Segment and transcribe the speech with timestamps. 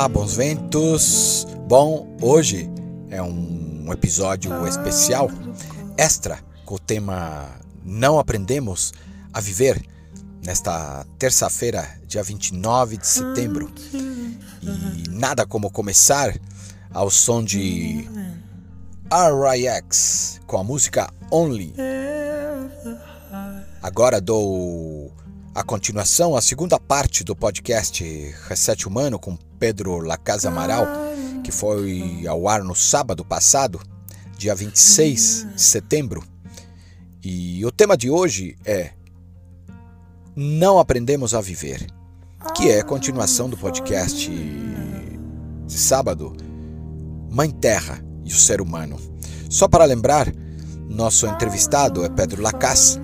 [0.00, 1.46] Olá, bons ventos.
[1.68, 2.70] Bom, hoje
[3.10, 5.30] é um episódio especial,
[5.98, 8.94] extra, com o tema Não Aprendemos
[9.30, 9.78] a Viver,
[10.42, 13.70] nesta terça-feira, dia 29 de setembro.
[14.62, 16.34] E nada como começar
[16.94, 18.08] ao som de
[19.12, 21.74] RIX com a música Only.
[23.82, 25.12] Agora dou
[25.54, 28.02] a continuação, a segunda parte do podcast
[28.48, 30.86] Reset Humano com Pedro Lacasa Amaral,
[31.44, 33.78] que foi ao ar no sábado passado,
[34.38, 36.24] dia 26 de setembro.
[37.22, 38.92] E o tema de hoje é
[40.34, 41.86] Não Aprendemos a Viver,
[42.56, 46.34] que é a continuação do podcast de sábado,
[47.30, 48.98] Mãe Terra e o Ser Humano.
[49.50, 50.32] Só para lembrar,
[50.88, 52.98] nosso entrevistado é Pedro Lacas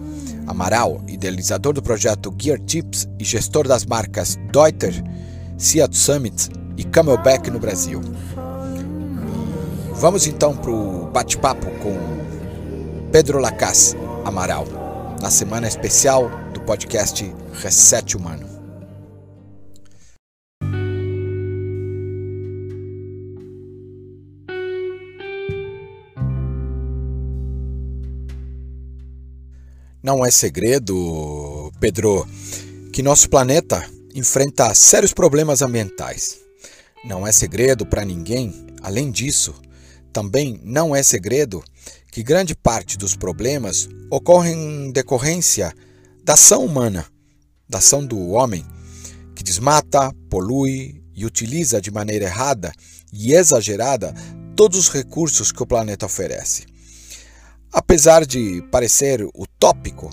[0.46, 5.04] Amaral, idealizador do projeto Gear Tips e gestor das marcas Deuter,
[5.58, 8.00] Seattle Summit e Camelback no Brasil.
[9.94, 11.96] Vamos então para o bate-papo com
[13.10, 14.66] Pedro Lacas Amaral,
[15.22, 18.46] na semana especial do podcast Reset Humano.
[30.02, 32.28] Não é segredo, Pedro,
[32.92, 36.38] que nosso planeta enfrenta sérios problemas ambientais.
[37.04, 39.54] Não é segredo para ninguém, além disso,
[40.10, 41.62] também não é segredo
[42.10, 45.70] que grande parte dos problemas ocorrem em decorrência
[46.24, 47.04] da ação humana,
[47.68, 48.64] da ação do homem,
[49.34, 52.72] que desmata, polui e utiliza de maneira errada
[53.12, 54.14] e exagerada
[54.56, 56.64] todos os recursos que o planeta oferece.
[57.70, 60.10] Apesar de parecer utópico,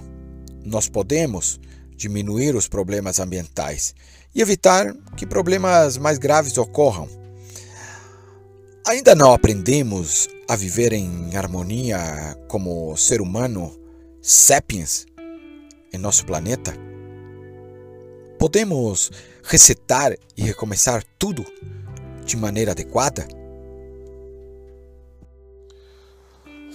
[0.66, 1.58] nós podemos
[1.96, 3.94] diminuir os problemas ambientais
[4.34, 7.08] e evitar que problemas mais graves ocorram.
[8.86, 13.80] Ainda não aprendemos a viver em harmonia como ser humano
[14.22, 15.06] sapiens
[15.94, 16.74] em nosso planeta?
[18.38, 19.12] Podemos
[19.44, 21.46] resetar e recomeçar tudo
[22.26, 23.28] de maneira adequada?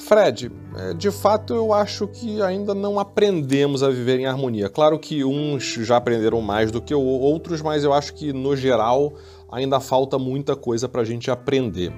[0.09, 4.71] Fred, é, de fato eu acho que ainda não aprendemos a viver em harmonia.
[4.71, 9.13] Claro que uns já aprenderam mais do que outros, mas eu acho que no geral
[9.53, 11.93] ainda falta muita coisa para a gente aprender.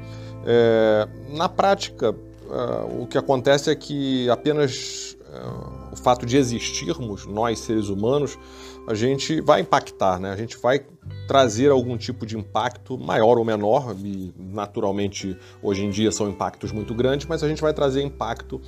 [0.44, 7.26] É, na prática, uh, o que acontece é que apenas uh, o fato de existirmos,
[7.26, 8.36] nós seres humanos,
[8.86, 10.30] a gente vai impactar, né?
[10.30, 10.80] a gente vai
[11.26, 16.72] trazer algum tipo de impacto maior ou menor, e naturalmente hoje em dia são impactos
[16.72, 18.60] muito grandes, mas a gente vai trazer impacto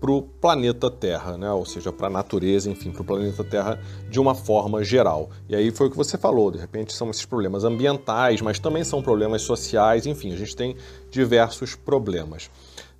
[0.00, 1.50] para o planeta Terra, né?
[1.50, 5.30] ou seja, para a natureza, enfim, para o planeta Terra de uma forma geral.
[5.48, 8.84] E aí foi o que você falou, de repente são esses problemas ambientais, mas também
[8.84, 10.76] são problemas sociais, enfim, a gente tem
[11.10, 12.50] diversos problemas.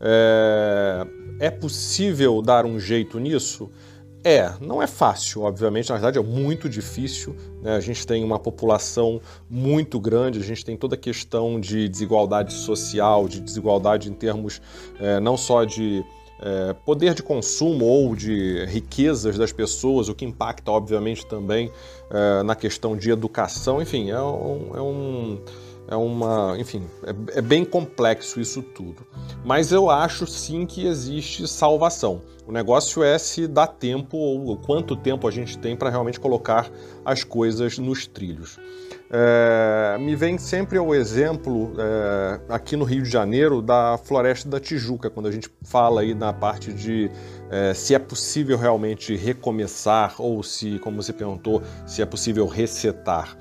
[0.00, 1.06] É,
[1.40, 3.70] é possível dar um jeito nisso?
[4.28, 7.36] É, não é fácil, obviamente, na verdade é muito difícil.
[7.62, 7.76] Né?
[7.76, 12.52] A gente tem uma população muito grande, a gente tem toda a questão de desigualdade
[12.52, 14.60] social, de desigualdade em termos
[14.98, 16.04] é, não só de
[16.40, 21.70] é, poder de consumo ou de riquezas das pessoas, o que impacta, obviamente, também
[22.10, 23.80] é, na questão de educação.
[23.80, 25.40] Enfim, é um, é um
[25.88, 29.06] é uma, enfim, é, é, bem complexo isso tudo.
[29.44, 32.22] Mas eu acho sim que existe salvação.
[32.46, 36.70] O negócio é se dá tempo ou quanto tempo a gente tem para realmente colocar
[37.04, 38.58] as coisas nos trilhos.
[39.08, 44.58] É, me vem sempre o exemplo é, aqui no Rio de Janeiro da Floresta da
[44.58, 47.08] Tijuca, quando a gente fala aí na parte de
[47.48, 53.36] é, se é possível realmente recomeçar ou se, como você perguntou, se é possível resetar.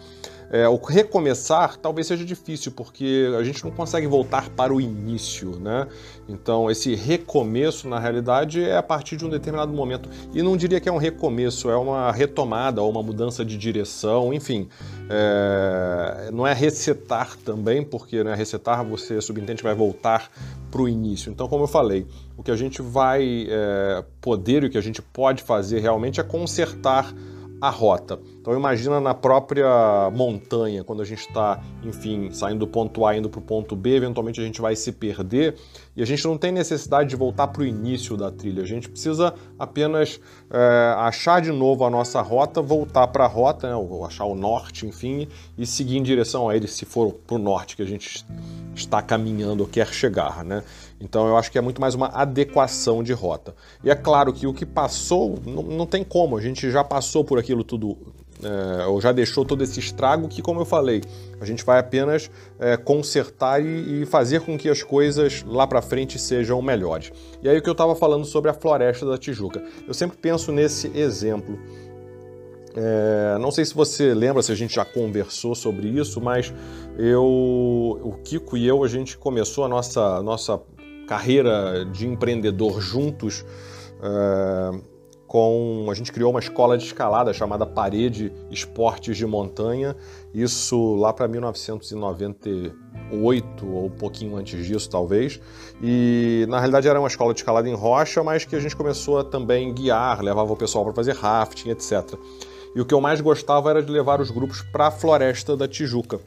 [0.55, 5.59] É, o recomeçar talvez seja difícil, porque a gente não consegue voltar para o início,
[5.59, 5.85] né?
[6.29, 10.09] Então, esse recomeço, na realidade, é a partir de um determinado momento.
[10.33, 14.33] E não diria que é um recomeço, é uma retomada ou uma mudança de direção,
[14.33, 14.69] enfim.
[15.09, 16.29] É...
[16.31, 20.31] não é resetar também, porque né, resetar você subentende vai voltar
[20.71, 21.29] para o início.
[21.29, 24.81] Então, como eu falei, o que a gente vai é, poder e o que a
[24.81, 27.13] gente pode fazer realmente é consertar
[27.59, 28.17] a rota.
[28.45, 33.27] Então imagina na própria montanha, quando a gente está, enfim, saindo do ponto A indo
[33.27, 35.55] para o ponto B, eventualmente a gente vai se perder
[35.95, 38.87] E a gente não tem necessidade de voltar para o início da trilha, a gente
[38.87, 40.19] precisa apenas
[40.51, 44.35] é, achar de novo a nossa rota, voltar para a rota, né, ou achar o
[44.35, 45.27] norte, enfim,
[45.57, 48.23] e seguir em direção a ele, se for para o norte que a gente
[48.75, 50.45] está caminhando ou quer chegar.
[50.45, 50.61] Né?
[50.99, 53.55] Então eu acho que é muito mais uma adequação de rota.
[53.83, 57.23] E é claro que o que passou, não, não tem como, a gente já passou
[57.23, 57.97] por aquilo tudo
[58.43, 61.01] é, ou já deixou todo esse estrago que, como eu falei,
[61.39, 65.81] a gente vai apenas é, consertar e, e, fazer com que as coisas lá para
[65.81, 67.11] frente sejam melhores.
[67.41, 69.63] E aí o que eu estava falando sobre a floresta da Tijuca.
[69.87, 71.57] Eu sempre penso nesse exemplo.
[72.75, 76.53] É, não sei se você lembra, se a gente já conversou sobre isso, mas
[76.97, 80.59] eu, o Kiko e eu, a gente começou a nossa, nossa
[81.05, 83.45] carreira de empreendedor juntos.
[84.01, 84.95] É,
[85.27, 89.93] com a gente criou uma escola de escalada chamada Parede Esportes de Montanha,
[90.33, 95.41] isso lá para 1998 ou um pouquinho antes disso talvez.
[95.81, 99.17] E na realidade era uma escola de escalada em rocha, mas que a gente começou
[99.19, 102.13] a também guiar, levava o pessoal para fazer rafting, etc.
[102.75, 105.67] E o que eu mais gostava era de levar os grupos para a Floresta da
[105.67, 106.19] Tijuca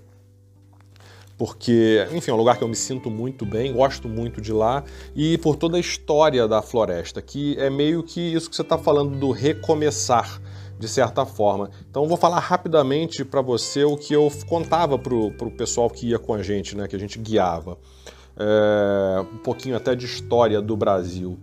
[1.38, 4.82] porque, enfim, é um lugar que eu me sinto muito bem, gosto muito de lá,
[5.14, 8.76] e por toda a história da floresta, que é meio que isso que você está
[8.76, 10.43] falando do recomeçar,
[10.76, 11.70] de certa forma.
[11.88, 16.19] Então vou falar rapidamente para você o que eu contava para o pessoal que ia
[16.19, 17.79] com a gente, né, que a gente guiava.
[18.37, 21.38] É, um pouquinho até de história do Brasil.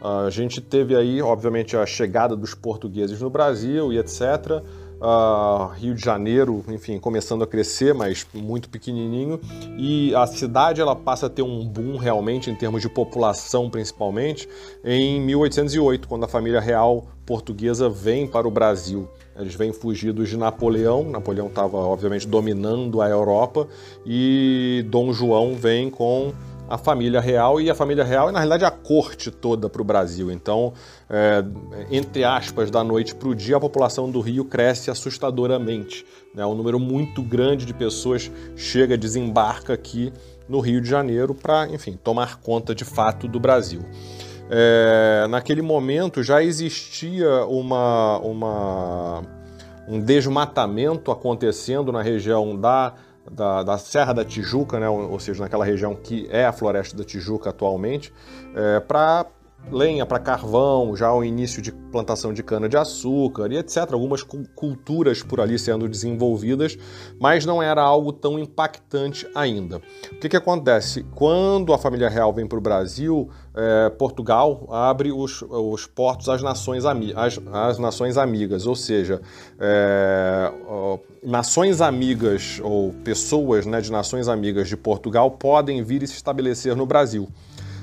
[0.00, 4.62] A gente teve aí, obviamente, a chegada dos portugueses no Brasil e etc
[5.00, 9.40] uh, Rio de Janeiro, enfim, começando a crescer, mas muito pequenininho,
[9.76, 14.48] e a cidade ela passa a ter um boom realmente em termos de população, principalmente,
[14.84, 19.08] em 1808, quando a família real portuguesa vem para o Brasil.
[19.36, 23.68] Eles vêm fugidos de Napoleão, Napoleão estava obviamente dominando a Europa,
[24.04, 26.32] e Dom João vem com
[26.68, 29.84] a família real e a família real é na realidade a corte toda para o
[29.84, 30.30] Brasil.
[30.30, 30.74] Então,
[31.10, 31.42] é,
[31.90, 36.04] entre aspas, da noite para o dia, a população do Rio cresce assustadoramente.
[36.34, 36.44] Né?
[36.44, 40.12] Um número muito grande de pessoas chega, desembarca aqui
[40.48, 43.82] no Rio de Janeiro para, enfim, tomar conta de fato do Brasil.
[44.50, 49.22] É, naquele momento já existia uma, uma,
[49.86, 52.94] um desmatamento acontecendo na região da
[53.30, 57.04] da, da, Serra da Tijuca, né, ou, seja, naquela região que é a Floresta da
[57.04, 58.12] Tijuca atualmente,
[58.54, 59.26] é, para
[59.70, 63.92] lenha, para carvão, já o início de plantação de cana-de-açúcar e etc.
[63.92, 66.76] Algumas culturas por ali sendo desenvolvidas,
[67.20, 69.78] mas não era algo tão impactante ainda.
[70.12, 71.04] O que, que acontece?
[71.14, 76.42] Quando a família real vem para o Brasil, é, Portugal abre os, os portos às
[76.42, 79.20] nações, às, às nações amigas, ou seja,
[79.58, 80.52] é,
[81.22, 86.74] nações amigas ou pessoas né, de nações amigas de Portugal podem vir e se estabelecer
[86.74, 87.28] no Brasil.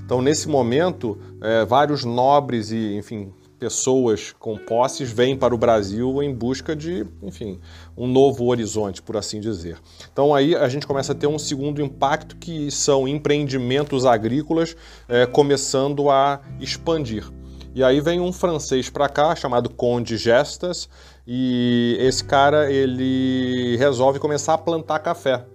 [0.05, 6.21] Então, nesse momento, é, vários nobres e, enfim, pessoas com posses vêm para o Brasil
[6.21, 7.59] em busca de, enfim,
[7.97, 9.77] um novo horizonte, por assim dizer.
[10.11, 14.75] Então aí a gente começa a ter um segundo impacto que são empreendimentos agrícolas
[15.07, 17.27] é, começando a expandir.
[17.73, 20.87] E aí vem um francês para cá chamado Conde Gestas
[21.27, 25.45] e esse cara ele resolve começar a plantar café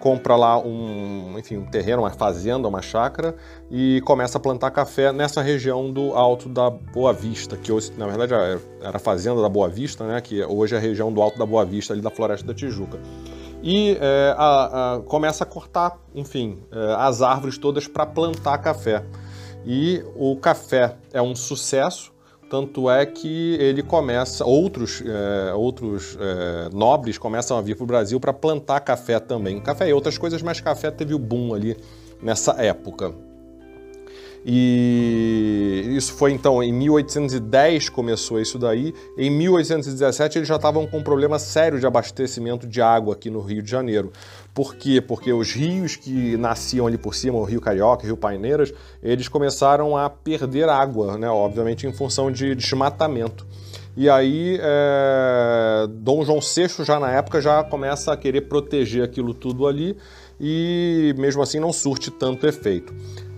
[0.00, 3.36] compra lá um, enfim, um terreno, uma fazenda, uma chácara
[3.70, 8.06] e começa a plantar café nessa região do Alto da Boa Vista, que hoje, na
[8.06, 8.32] verdade
[8.80, 11.44] era a fazenda da Boa Vista, né, que hoje é a região do Alto da
[11.46, 12.98] Boa Vista, ali da Floresta da Tijuca.
[13.62, 19.04] E é, a, a, começa a cortar, enfim, é, as árvores todas para plantar café.
[19.66, 22.10] E o café é um sucesso,
[22.50, 27.86] tanto é que ele começa, outros, é, outros é, nobres começam a vir para o
[27.86, 29.60] Brasil para plantar café também.
[29.60, 31.76] Café e outras coisas, mas café teve o boom ali
[32.20, 33.29] nessa época.
[34.44, 38.94] E isso foi então em 1810 começou isso daí.
[39.16, 43.40] Em 1817 eles já estavam com um problema sério de abastecimento de água aqui no
[43.40, 44.10] Rio de Janeiro.
[44.54, 45.00] Por quê?
[45.00, 49.28] Porque os rios que nasciam ali por cima, o Rio Carioca, o Rio Paineiras, eles
[49.28, 51.28] começaram a perder água, né?
[51.28, 53.46] obviamente em função de desmatamento.
[53.96, 55.86] E aí, é...
[55.90, 59.96] Dom João VI, já na época, já começa a querer proteger aquilo tudo ali
[60.40, 62.94] e mesmo assim não surte tanto efeito.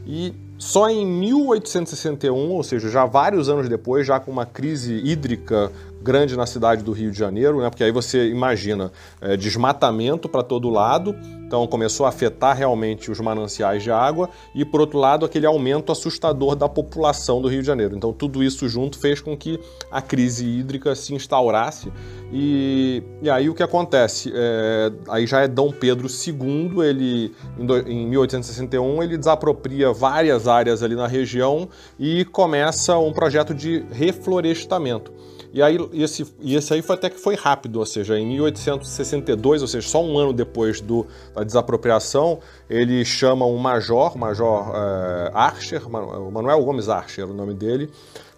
[0.07, 5.71] E só em 1861, ou seja, já vários anos depois, já com uma crise hídrica
[6.03, 7.71] grande na cidade do Rio de Janeiro, né?
[7.71, 11.15] porque aí você imagina é, desmatamento para todo lado,
[11.47, 15.93] então começou a afetar realmente os mananciais de água, e por outro lado, aquele aumento
[15.93, 17.97] assustador da população do Rio de Janeiro.
[17.97, 21.93] Então tudo isso junto fez com que a crise hídrica se instaurasse,
[22.33, 24.33] e, e aí o que acontece?
[24.35, 30.49] É, aí já é Dom Pedro II, ele em, do, em 1861 ele desapropria várias
[30.49, 31.69] áreas ali na região
[31.99, 35.13] e começa um projeto de reflorestamento.
[35.53, 39.61] E aí esse, e esse aí foi até que foi rápido, ou seja, em 1862,
[39.61, 42.41] ou seja, só um ano depois do, da desapropriação,
[42.71, 47.91] ele chama um major, Major é, Archer, Manuel Gomes Archer, o nome dele,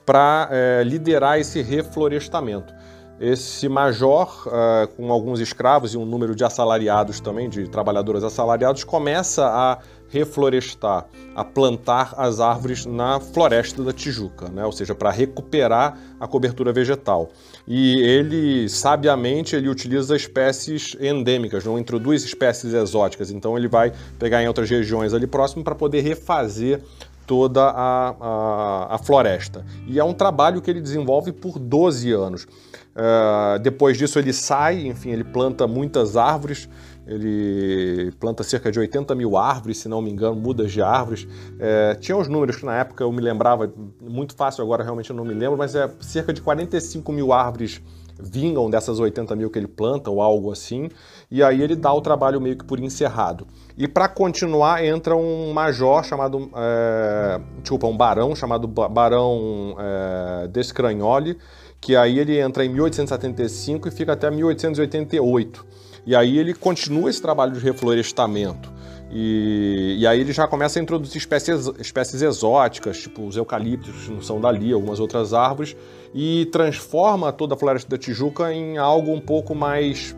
[0.05, 2.75] para é, liderar esse reflorestamento.
[3.21, 8.83] Esse major, uh, com alguns escravos e um número de assalariados também, de trabalhadores assalariados,
[8.83, 9.79] começa a
[10.15, 14.65] reflorestar, a plantar as árvores na floresta da Tijuca, né?
[14.65, 17.31] ou seja, para recuperar a cobertura vegetal.
[17.67, 24.41] E ele, sabiamente, ele utiliza espécies endêmicas, não introduz espécies exóticas, então ele vai pegar
[24.41, 26.81] em outras regiões ali próximo para poder refazer
[27.27, 29.65] toda a, a, a, floresta.
[29.87, 32.45] E é um trabalho que ele desenvolve por 12 anos.
[32.45, 36.69] Uh, depois disso ele sai, enfim, ele planta muitas árvores,
[37.07, 41.27] ele planta cerca de 80 mil árvores, se não me engano, mudas de árvores.
[41.59, 45.17] É, tinha os números que na época eu me lembrava, muito fácil agora realmente eu
[45.17, 47.83] não me lembro, mas é cerca de 45 mil árvores
[48.19, 50.89] vingam dessas 80 mil que ele planta ou algo assim,
[51.31, 53.47] e aí ele dá o trabalho meio que por encerrado.
[53.77, 61.37] E para continuar entra um major chamado, é, desculpa, um barão chamado Barão é, Descragnoli,
[61.81, 65.67] que aí ele entra em 1875 e fica até 1888.
[66.07, 68.73] E aí ele continua esse trabalho de reflorestamento.
[69.11, 74.21] E, e, aí ele já começa a introduzir espécies, espécies exóticas, tipo os eucaliptos, não
[74.21, 75.77] são dali, algumas outras árvores,
[76.13, 80.17] e transforma toda a floresta da Tijuca em algo um pouco mais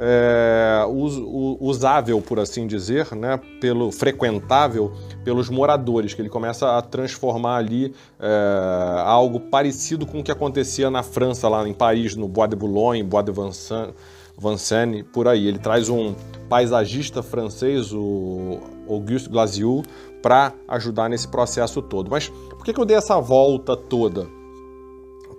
[0.00, 1.14] é, us,
[1.60, 4.92] usável, por assim dizer, né, pelo frequentável
[5.24, 10.90] pelos moradores, que ele começa a transformar ali é, algo parecido com o que acontecia
[10.90, 13.94] na França, lá em Paris, no Bois de Boulogne, Bois de Vincennes,
[14.38, 15.46] Vincennes, por aí.
[15.46, 16.14] Ele traz um
[16.48, 19.82] paisagista francês, o Auguste Glaziou,
[20.22, 22.10] para ajudar nesse processo todo.
[22.10, 24.26] Mas por que, que eu dei essa volta toda?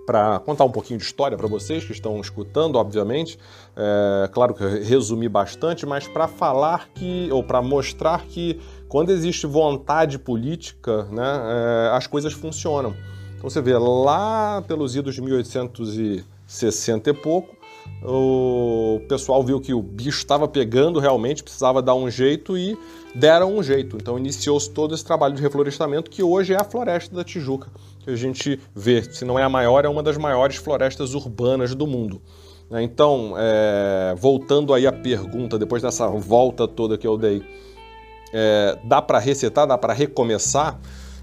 [0.06, 3.38] Para contar um pouquinho de história para vocês que estão escutando, obviamente.
[3.76, 9.10] É, claro que eu resumi bastante, mas para falar que, ou para mostrar que quando
[9.10, 12.94] existe vontade política, né, é, as coisas funcionam.
[13.36, 17.56] Então você vê lá pelos idos de 1860 e pouco,
[18.02, 22.76] o pessoal viu que o bicho estava pegando realmente, precisava dar um jeito e
[23.14, 23.96] deram um jeito.
[23.96, 27.68] Então iniciou-se todo esse trabalho de reflorestamento que hoje é a Floresta da Tijuca,
[28.00, 31.74] que a gente vê, se não é a maior, é uma das maiores florestas urbanas
[31.74, 32.22] do mundo.
[32.70, 32.82] Né?
[32.82, 37.42] Então, é, voltando aí à pergunta, depois dessa volta toda que eu dei,
[38.32, 40.80] é, dá para resetar, dá para recomeçar?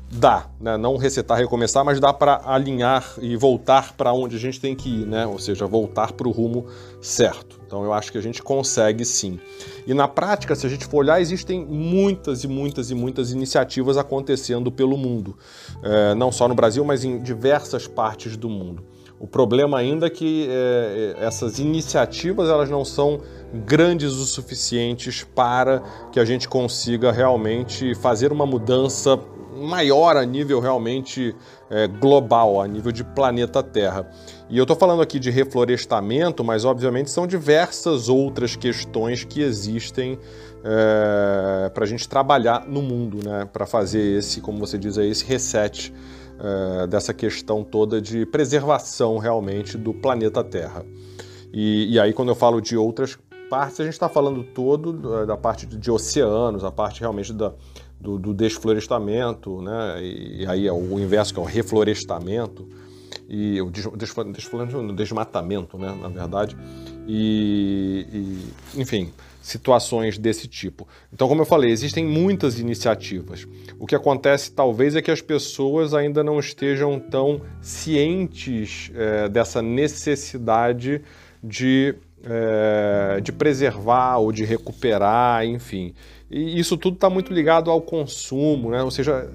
[0.09, 0.77] Dá, né?
[0.77, 5.01] não resetar, recomeçar, mas dá para alinhar e voltar para onde a gente tem que
[5.01, 5.27] ir, né?
[5.27, 6.65] ou seja, voltar para o rumo
[7.01, 7.59] certo.
[7.67, 9.37] Então eu acho que a gente consegue sim.
[9.85, 13.97] E na prática, se a gente for olhar, existem muitas e muitas e muitas iniciativas
[13.97, 15.37] acontecendo pelo mundo,
[15.83, 18.85] é, não só no Brasil, mas em diversas partes do mundo.
[19.19, 23.19] O problema ainda é que é, essas iniciativas elas não são
[23.65, 29.19] grandes o suficientes para que a gente consiga realmente fazer uma mudança
[29.57, 31.35] maior a nível realmente
[31.69, 34.09] é, global, a nível de planeta Terra.
[34.49, 40.17] E eu estou falando aqui de reflorestamento, mas obviamente são diversas outras questões que existem
[40.63, 43.47] é, para a gente trabalhar no mundo, né?
[43.51, 45.93] para fazer esse, como você diz aí, esse reset
[46.39, 50.85] é, dessa questão toda de preservação realmente do planeta Terra.
[51.51, 53.17] E, e aí, quando eu falo de outras
[53.49, 57.53] partes, a gente está falando todo da parte de oceanos, a parte realmente da,
[57.99, 60.01] do, do desflorestamento, né?
[60.01, 62.67] E, e, aí é o inverso que é o reflorestamento
[63.27, 65.95] e o des, desflorestamento, desmatamento, né?
[66.01, 66.55] Na verdade,
[67.07, 69.11] e, e, enfim,
[69.41, 70.87] situações desse tipo.
[71.11, 73.47] Então, como eu falei, existem muitas iniciativas.
[73.79, 79.61] O que acontece talvez é que as pessoas ainda não estejam tão cientes é, dessa
[79.61, 81.01] necessidade
[81.43, 85.93] de é, de preservar ou de recuperar, enfim.
[86.29, 88.83] E isso tudo está muito ligado ao consumo, né?
[88.83, 89.29] ou seja,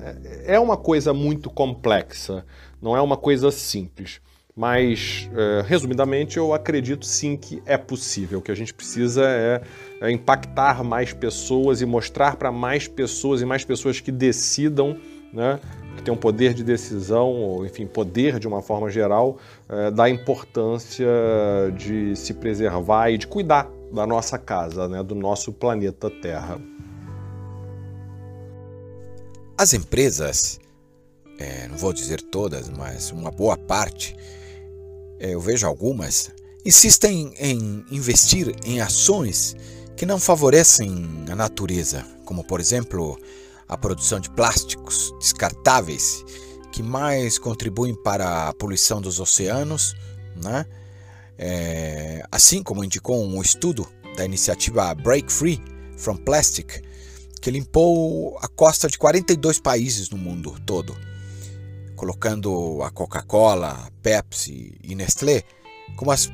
[0.45, 2.45] é uma coisa muito complexa,
[2.81, 4.21] não é uma coisa simples.
[4.55, 8.39] Mas, é, resumidamente, eu acredito sim que é possível.
[8.39, 9.63] O que a gente precisa é,
[9.99, 14.99] é impactar mais pessoas e mostrar para mais pessoas e mais pessoas que decidam
[15.33, 15.59] né,
[15.97, 20.09] que tem um poder de decisão, ou enfim, poder de uma forma geral, é, da
[20.09, 21.09] importância
[21.77, 26.61] de se preservar e de cuidar da nossa casa, né, do nosso planeta Terra.
[29.57, 30.59] As empresas,
[31.39, 34.17] é, não vou dizer todas, mas uma boa parte,
[35.19, 36.31] é, eu vejo algumas,
[36.65, 39.55] insistem em investir em ações
[39.97, 43.19] que não favorecem a natureza, como por exemplo
[43.69, 46.25] a produção de plásticos descartáveis
[46.73, 49.95] que mais contribuem para a poluição dos oceanos,
[50.43, 50.67] né?
[51.39, 55.61] É, assim como indicou um estudo da iniciativa Break Free
[55.97, 56.83] from Plastic,
[57.43, 60.97] que limpou a costa de 42 países no mundo todo,
[61.97, 65.43] colocando a Coca-Cola, Pepsi e Nestlé
[65.97, 66.31] como as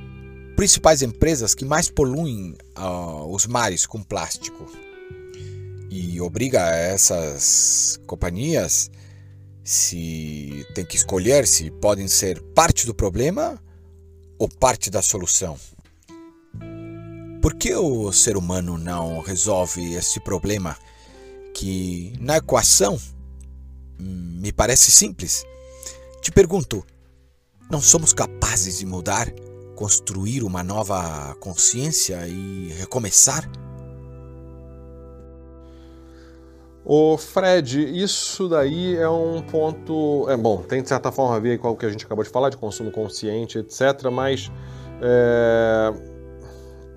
[0.55, 4.71] principais empresas que mais poluem uh, os mares com plástico
[5.91, 8.91] e obriga essas companhias
[9.65, 13.59] se tem que escolher se podem ser parte do problema
[14.39, 15.57] ou parte da solução.
[17.41, 20.77] Por que o ser humano não resolve esse problema
[21.55, 22.99] que na equação
[24.01, 25.45] hum, me parece simples?
[26.21, 26.85] Te pergunto,
[27.71, 29.31] não somos capazes de mudar,
[29.75, 33.49] construir uma nova consciência e recomeçar?
[36.91, 40.27] O Fred, isso daí é um ponto.
[40.31, 42.31] É bom, tem de certa forma a ver com o que a gente acabou de
[42.31, 44.11] falar, de consumo consciente, etc.
[44.11, 44.51] Mas
[45.03, 45.93] é,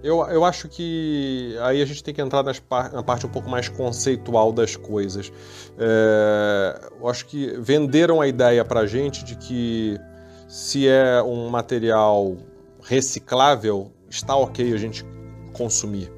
[0.04, 3.50] eu, eu acho que aí a gente tem que entrar nas, na parte um pouco
[3.50, 5.32] mais conceitual das coisas.
[5.78, 10.00] É, eu acho que venderam a ideia pra gente de que
[10.48, 12.36] se é um material
[12.84, 15.06] reciclável, está ok a gente
[15.54, 16.12] consumir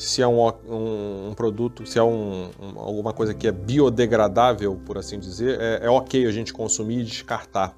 [0.00, 4.96] se é um, um, um produto, se é um, alguma coisa que é biodegradável, por
[4.96, 7.76] assim dizer, é, é, ok a gente consumir e descartar.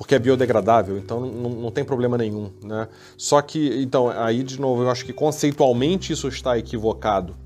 [0.00, 2.50] Porque é biodegradável, então não, não tem problema nenhum.
[2.64, 2.88] Né?
[3.18, 7.36] Só que, então, aí de novo, eu acho que conceitualmente isso está equivocado.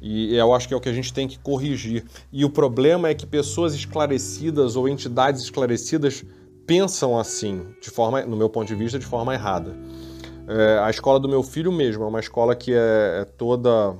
[0.00, 2.06] E eu acho que é o que a gente tem que corrigir.
[2.32, 6.24] E o problema é que pessoas esclarecidas ou entidades esclarecidas
[6.66, 9.76] pensam assim, de forma, no meu ponto de vista, de forma errada.
[10.48, 13.94] É, a escola do meu filho mesmo é uma escola que é, é toda,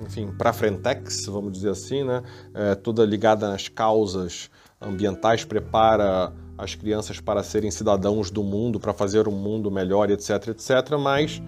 [0.00, 2.22] enfim, para frentex, vamos dizer assim, né?
[2.54, 4.48] É toda ligada nas causas
[4.80, 10.48] ambientais, prepara as crianças para serem cidadãos do mundo, para fazer um mundo melhor, etc,
[10.48, 10.96] etc.
[10.98, 11.42] Mas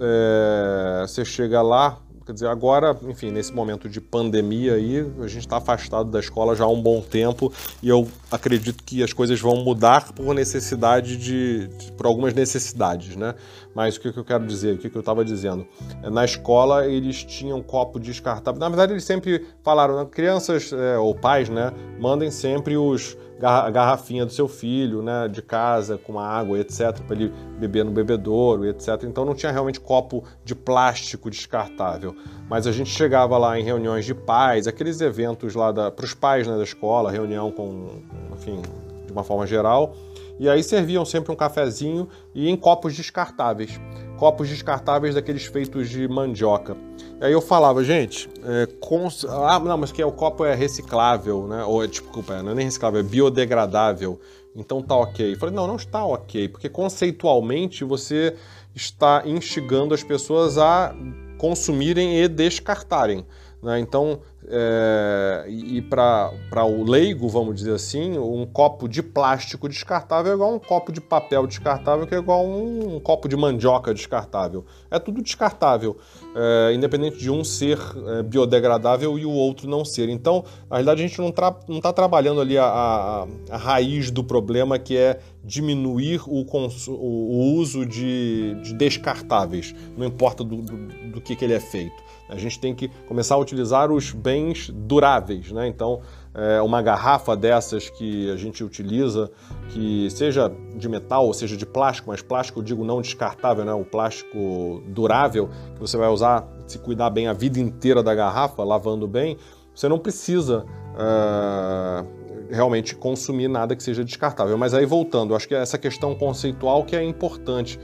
[0.00, 5.46] é, você chega lá, Quer dizer, agora, enfim, nesse momento de pandemia aí, a gente
[5.46, 7.50] está afastado da escola já há um bom tempo
[7.82, 13.16] e eu acredito que as coisas vão mudar por necessidade de, de por algumas necessidades,
[13.16, 13.34] né?
[13.74, 15.66] Mas o que, que eu quero dizer, o que, que eu estava dizendo?
[16.02, 18.60] É, na escola eles tinham copo descartável.
[18.60, 21.72] Na verdade, eles sempre falaram, crianças é, ou pais, né?
[21.98, 27.16] Mandem sempre os a garrafinha do seu filho, né, de casa, com água, etc, para
[27.16, 29.04] ele beber no bebedouro, etc.
[29.04, 32.14] Então não tinha realmente copo de plástico descartável.
[32.48, 36.46] Mas a gente chegava lá em reuniões de pais, aqueles eventos lá para os pais
[36.46, 38.60] né, da escola, reunião com, enfim,
[39.06, 39.94] de uma forma geral,
[40.38, 43.78] e aí serviam sempre um cafezinho e em copos descartáveis.
[44.18, 46.76] Copos descartáveis daqueles feitos de mandioca.
[47.20, 49.24] E aí eu falava, gente, é, cons...
[49.24, 51.64] ah, não, mas que é, o copo é reciclável, né?
[51.64, 54.20] Ou, desculpa, não é nem reciclável, é biodegradável.
[54.56, 55.32] Então tá ok.
[55.34, 58.34] Eu falei, não, não está ok, porque conceitualmente você
[58.74, 60.92] está instigando as pessoas a
[61.38, 63.24] consumirem e descartarem.
[63.62, 63.80] Né?
[63.80, 70.34] Então, é, e para o leigo, vamos dizer assim, um copo de plástico descartável é
[70.34, 74.64] igual um copo de papel descartável, que é igual um, um copo de mandioca descartável.
[74.90, 75.96] É tudo descartável,
[76.34, 80.08] é, independente de um ser é, biodegradável e o outro não ser.
[80.08, 84.78] Então, na realidade, a gente não está trabalhando ali a, a, a, raiz do problema,
[84.78, 86.46] que é diminuir o,
[86.88, 90.76] o uso de, de, descartáveis, não importa do, do,
[91.12, 92.07] do que, que ele é feito.
[92.28, 95.66] A gente tem que começar a utilizar os bens duráveis, né?
[95.66, 96.00] Então,
[96.34, 99.30] é, uma garrafa dessas que a gente utiliza,
[99.70, 103.72] que seja de metal ou seja de plástico, mas plástico eu digo não descartável, né?
[103.72, 108.62] O plástico durável, que você vai usar, se cuidar bem a vida inteira da garrafa,
[108.62, 109.36] lavando bem,
[109.74, 112.06] você não precisa uh,
[112.50, 114.56] realmente consumir nada que seja descartável.
[114.58, 117.78] Mas aí voltando, acho que é essa questão conceitual que é importante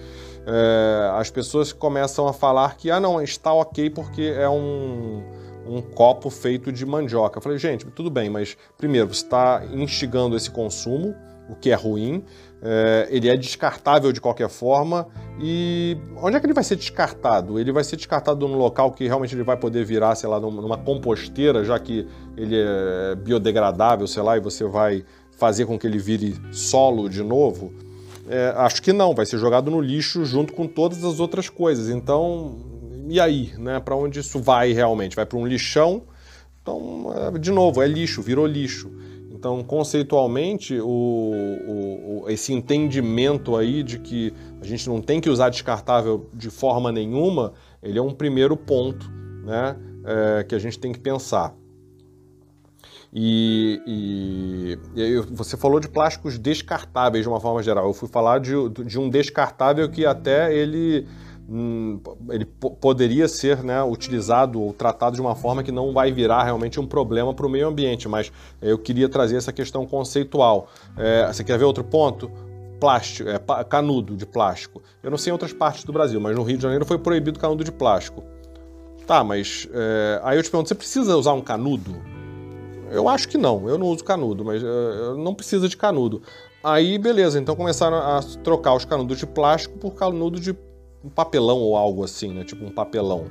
[0.46, 5.22] é, as pessoas começam a falar que, ah, não, está ok porque é um,
[5.66, 7.38] um copo feito de mandioca.
[7.38, 11.14] Eu falei, gente, tudo bem, mas primeiro, você está instigando esse consumo,
[11.48, 12.24] o que é ruim.
[12.62, 15.06] é, ele é descartável de qualquer forma.
[15.38, 17.58] E onde é que ele vai ser descartado?
[17.58, 20.78] Ele vai ser descartado num local que realmente ele vai poder virar, sei lá, numa
[20.78, 25.98] composteira, já que ele é biodegradável, sei lá, e você vai fazer com que ele
[25.98, 27.72] vire solo de novo?
[28.28, 31.88] É, acho que não, vai ser jogado no lixo junto com todas as outras coisas.
[31.88, 32.56] Então,
[33.08, 33.80] e aí, né?
[33.80, 35.14] Para onde isso vai realmente?
[35.14, 36.02] Vai para um lixão?
[36.62, 38.90] Então, é, de novo, é lixo, virou lixo.
[39.30, 45.50] Então, conceitualmente, o, o, esse entendimento aí de que a gente não tem que usar
[45.50, 49.10] descartável de forma nenhuma, ele é um primeiro ponto
[49.44, 51.54] né, é, que a gente tem que pensar.
[53.16, 53.80] E,
[54.96, 57.86] e, você falou de plásticos descartáveis de uma forma geral.
[57.86, 61.06] Eu fui falar de, de um descartável que até ele
[61.46, 62.00] Hum,
[62.30, 66.80] ele poderia ser né, utilizado ou tratado de uma forma que não vai virar realmente
[66.80, 70.68] um problema para o meio ambiente, mas eu queria trazer essa questão conceitual.
[70.96, 72.30] É, você quer ver outro ponto?
[72.80, 74.82] Plástico, é, canudo de plástico.
[75.02, 77.38] Eu não sei em outras partes do Brasil, mas no Rio de Janeiro foi proibido
[77.38, 78.24] canudo de plástico.
[79.06, 82.13] Tá, mas é, aí eu te pergunto, você precisa usar um canudo?
[82.94, 84.66] Eu acho que não, eu não uso canudo, mas é,
[85.16, 86.22] não precisa de canudo.
[86.62, 90.56] Aí, beleza, então começaram a trocar os canudos de plástico por canudo de
[91.14, 92.44] papelão ou algo assim, né?
[92.44, 93.26] Tipo um papelão.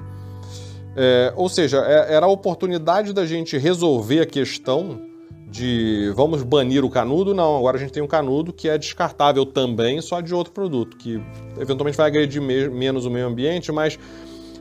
[0.96, 5.02] É, ou seja, é, era a oportunidade da gente resolver a questão
[5.50, 7.34] de vamos banir o canudo?
[7.34, 10.98] Não, agora a gente tem um canudo que é descartável também, só de outro produto,
[10.98, 11.22] que
[11.60, 13.98] eventualmente vai agredir me menos o meio ambiente, mas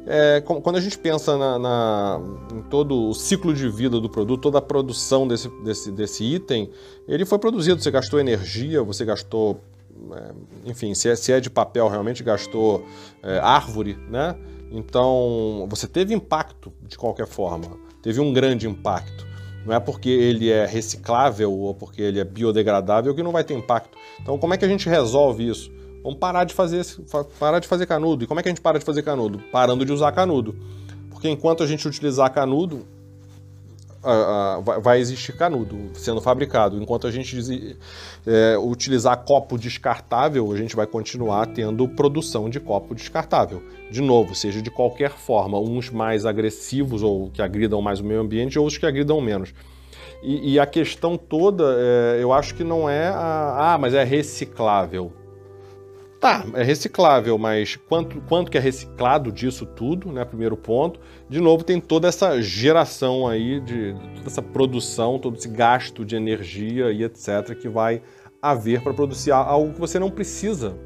[0.06, 2.20] é, quando a gente pensa na, na,
[2.52, 6.70] em todo o ciclo de vida do produto, toda a produção desse, desse, desse item,
[7.06, 9.60] ele foi produzido, você gastou energia, você gastou
[10.10, 10.32] é,
[10.64, 12.84] enfim, se é, se é, de papel, realmente gastou
[13.22, 14.36] é, árvore, né?
[14.70, 19.26] Então, você teve impacto de qualquer forma, teve um grande impacto.
[19.64, 23.54] Não é porque ele é reciclável ou porque ele é biodegradável que não vai ter
[23.54, 23.96] impacto.
[24.20, 25.70] Então, como é que a gente resolve isso?
[26.02, 26.84] Vamos parar de fazer,
[27.38, 28.24] parar de fazer canudo.
[28.24, 29.38] E como é que a gente para de fazer canudo?
[29.52, 30.56] Parando de usar canudo.
[31.10, 32.84] Porque enquanto a gente utilizar canudo,
[34.80, 36.80] vai existir canudo sendo fabricado.
[36.82, 37.76] Enquanto a gente
[38.26, 43.62] é, utilizar copo descartável, a gente vai continuar tendo produção de copo descartável.
[43.90, 48.20] De novo, seja de qualquer forma, uns mais agressivos ou que agridam mais o meio
[48.20, 49.54] ambiente, ou os que agridam menos.
[50.22, 54.02] E, e a questão toda, é, eu acho que não é a, ah, mas é
[54.02, 55.12] reciclável.
[56.22, 60.24] Tá, é reciclável, mas quanto, quanto que é reciclado disso tudo, né?
[60.24, 61.00] Primeiro ponto.
[61.28, 66.14] De novo, tem toda essa geração aí, de toda essa produção, todo esse gasto de
[66.14, 67.56] energia e etc.
[67.60, 68.02] que vai
[68.40, 70.76] haver para produzir algo que você não precisa,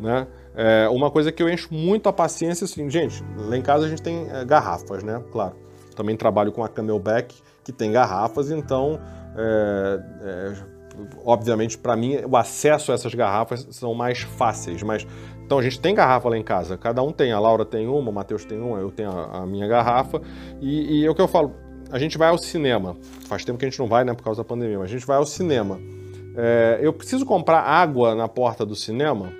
[0.00, 0.26] né?
[0.56, 3.88] É, uma coisa que eu encho muito a paciência, assim, gente, lá em casa a
[3.88, 5.22] gente tem é, garrafas, né?
[5.30, 5.54] Claro.
[5.94, 8.98] Também trabalho com a Camelback, que tem garrafas, então
[9.36, 10.77] é, é
[11.24, 15.06] obviamente, para mim, o acesso a essas garrafas são mais fáceis, mas
[15.44, 18.10] então a gente tem garrafa lá em casa, cada um tem, a Laura tem uma,
[18.10, 20.20] o Matheus tem uma, eu tenho a, a minha garrafa,
[20.60, 21.54] e, e, é o que eu falo,
[21.90, 24.42] a gente vai ao cinema, faz tempo que a gente não vai, né, por causa
[24.42, 25.80] da pandemia, mas a gente vai ao cinema.
[26.36, 29.32] É, eu preciso comprar água na porta do cinema?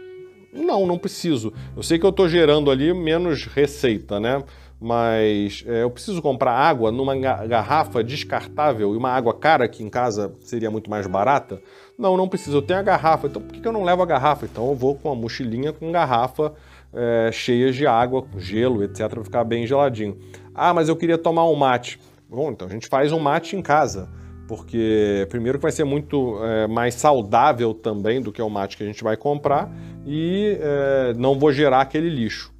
[0.52, 1.52] Não, não preciso.
[1.76, 4.42] Eu sei que eu estou gerando ali menos receita, né?
[4.80, 9.90] Mas é, eu preciso comprar água numa garrafa descartável e uma água cara que em
[9.90, 11.60] casa seria muito mais barata?
[11.98, 12.58] Não, não preciso.
[12.58, 14.46] Eu tenho a garrafa, então por que eu não levo a garrafa?
[14.46, 16.54] Então eu vou com uma mochilinha com garrafa
[16.94, 20.16] é, cheias de água, com gelo, etc, para ficar bem geladinho.
[20.54, 22.00] Ah, mas eu queria tomar um mate.
[22.28, 24.08] Bom, então a gente faz um mate em casa
[24.48, 28.82] porque primeiro que vai ser muito é, mais saudável também do que o mate que
[28.82, 29.70] a gente vai comprar
[30.06, 32.50] e é, não vou gerar aquele lixo.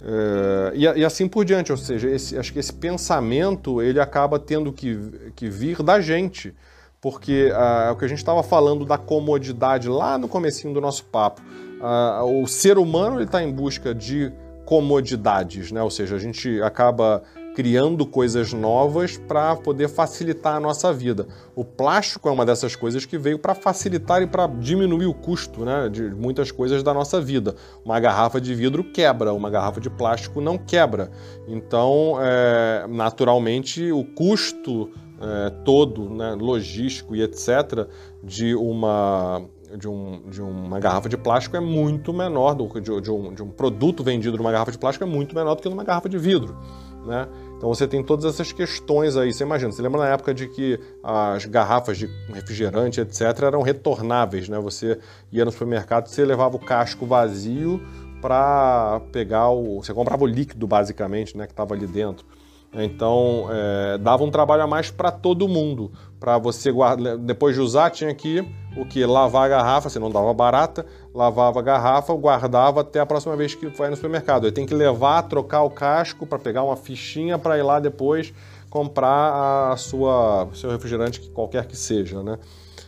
[0.00, 4.38] É, e, e, assim por diante, ou seja, esse, acho que esse pensamento ele acaba
[4.38, 6.54] tendo que, que vir da gente,
[7.00, 11.04] porque ah, o que a gente estava falando da comodidade lá no comecinho do nosso
[11.04, 11.42] papo,
[11.80, 14.32] ah, o ser humano está em busca de
[14.64, 15.82] comodidades, né?
[15.82, 17.22] ou seja, a gente acaba
[17.58, 21.26] criando coisas novas para poder facilitar a nossa vida.
[21.56, 25.64] O plástico é uma dessas coisas que veio para facilitar e para diminuir o custo
[25.64, 27.56] né, de muitas coisas da nossa vida.
[27.84, 31.10] Uma garrafa de vidro quebra, uma garrafa de plástico não quebra.
[31.48, 37.88] Então, é, naturalmente, o custo é, todo, né, logístico e etc.,
[38.22, 39.42] de uma
[39.76, 43.42] de, um, de, uma garrafa de plástico é muito menor, do, de, de, um, de
[43.42, 46.16] um produto vendido numa garrafa de plástico é muito menor do que numa garrafa de
[46.16, 46.56] vidro.
[47.04, 47.26] Né?
[47.58, 49.32] Então você tem todas essas questões aí.
[49.32, 54.48] Você imagina, você lembra na época de que as garrafas de refrigerante, etc., eram retornáveis,
[54.48, 54.60] né?
[54.60, 54.98] Você
[55.32, 57.82] ia no supermercado, você levava o casco vazio
[58.22, 59.82] para pegar o.
[59.82, 61.46] Você comprava o líquido, basicamente, né?
[61.46, 62.24] Que estava ali dentro.
[62.72, 65.90] Então, é, dava um trabalho a mais para todo mundo.
[66.20, 70.10] Para você guardar, depois de usar, tinha que o que lavar a garrafa, se não
[70.10, 70.84] dava barata,
[71.18, 74.44] lavava a garrafa, guardava até a próxima vez que for no supermercado.
[74.46, 78.32] Aí tem que levar, trocar o casco para pegar uma fichinha para ir lá depois
[78.70, 82.38] comprar a sua seu refrigerante qualquer que seja, né?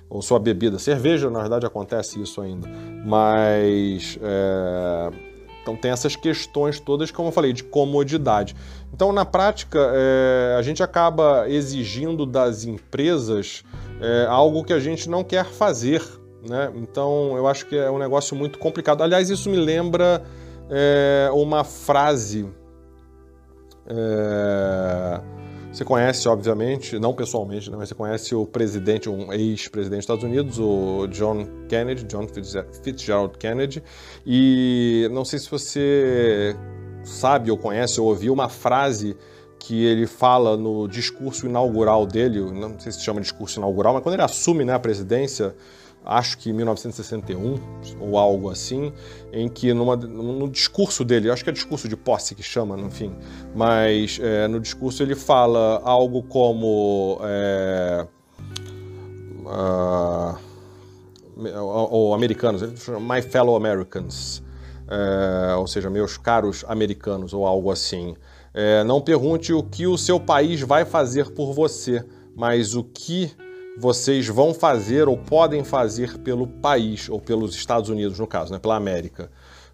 [0.09, 0.79] Ou sua bebida.
[0.79, 2.69] Cerveja, na verdade, acontece isso ainda.
[3.05, 5.11] Mas é...
[5.63, 8.55] então tem essas questões todas, como eu falei, de comodidade.
[8.95, 10.57] Então, na prática, é...
[10.57, 13.65] a gente acaba exigindo das empresas
[14.01, 14.27] é...
[14.29, 16.20] algo que a gente não quer fazer.
[16.49, 16.73] Né?
[16.77, 19.03] Então, eu acho que é um negócio muito complicado.
[19.03, 20.23] Aliás, isso me lembra
[20.71, 22.49] é, uma frase.
[23.87, 25.21] É,
[25.73, 30.25] você conhece, obviamente, não pessoalmente, né, mas você conhece o presidente, um ex-presidente dos Estados
[30.25, 32.27] Unidos, o John Kennedy, John
[32.83, 33.83] Fitzgerald Kennedy,
[34.27, 36.57] e não sei se você
[37.05, 39.17] sabe ou conhece ou ouviu uma frase
[39.61, 44.15] que ele fala no discurso inaugural dele, não sei se chama discurso inaugural, mas quando
[44.15, 45.55] ele assume né, a presidência,
[46.05, 47.57] acho que em 1961
[48.01, 48.93] ou algo assim,
[49.33, 53.15] em que numa, no discurso dele, acho que é discurso de posse que chama, enfim,
[53.55, 58.07] mas é, no discurso ele fala algo como é,
[59.45, 60.39] uh,
[61.59, 64.43] ou americanos, ele chama My Fellow Americans,
[64.89, 68.17] é, ou seja, meus caros americanos ou algo assim.
[68.53, 73.31] É, não pergunte o que o seu país vai fazer por você, mas o que
[73.81, 78.59] vocês vão fazer ou podem fazer pelo país, ou pelos Estados Unidos, no caso, né,
[78.59, 79.31] pela América.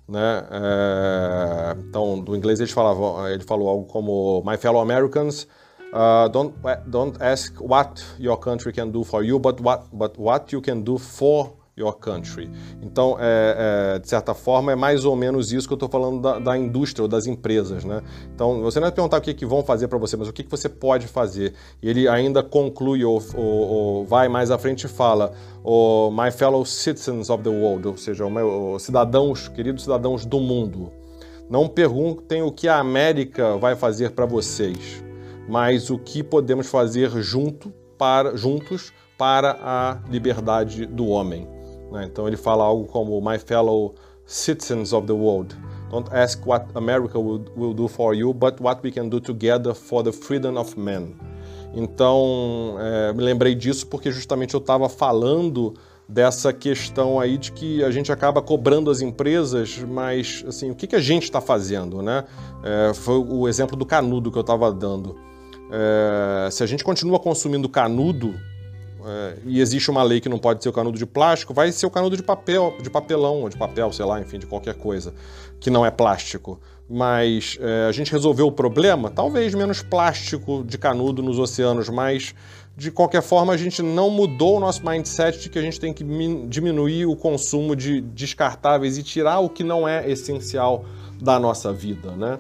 [0.08, 0.46] Né?
[0.48, 5.48] É, então, do inglês ele, falava, ele falou algo como My fellow Americans,
[5.92, 6.54] uh, don't,
[6.86, 10.80] don't ask what your country can do for you, but what, but what you can
[10.80, 12.50] do for your country.
[12.80, 16.22] Então, é, é, de certa forma, é mais ou menos isso que eu estou falando
[16.22, 18.02] da, da, indústria ou das empresas, né?
[18.34, 20.42] Então, você não vai perguntar o que, que vão fazer para você, mas o que,
[20.42, 21.52] que você pode fazer.
[21.82, 25.32] E ele ainda conclui ou, ou, ou vai mais à frente e fala
[26.12, 30.92] My fellow citizens of the world, ou seja, meu, cidadãos, queridos cidadãos do mundo.
[31.50, 35.04] Não perguntem o que a América vai fazer para vocês,
[35.48, 41.55] mas o que podemos fazer junto para, juntos para a liberdade do homem.
[41.90, 42.04] Né?
[42.04, 43.94] Então ele fala algo como My fellow
[44.26, 45.56] citizens of the world,
[45.90, 49.74] don't ask what America will, will do for you, but what we can do together
[49.74, 51.14] for the freedom of men.
[51.74, 55.74] Então é, me lembrei disso porque justamente eu estava falando
[56.08, 60.86] dessa questão aí de que a gente acaba cobrando as empresas, mas assim, o que,
[60.86, 62.24] que a gente está fazendo, né?
[62.62, 65.16] É, foi o exemplo do canudo que eu estava dando.
[65.70, 68.34] É, se a gente continua consumindo canudo,
[69.06, 71.86] é, e existe uma lei que não pode ser o canudo de plástico, vai ser
[71.86, 75.14] o canudo de papel, de papelão, ou de papel, sei lá, enfim, de qualquer coisa,
[75.60, 76.60] que não é plástico.
[76.88, 79.10] Mas é, a gente resolveu o problema?
[79.10, 82.34] Talvez menos plástico de canudo nos oceanos, mas
[82.76, 85.94] de qualquer forma a gente não mudou o nosso mindset de que a gente tem
[85.94, 86.04] que
[86.48, 90.84] diminuir o consumo de descartáveis e tirar o que não é essencial
[91.20, 92.38] da nossa vida, né?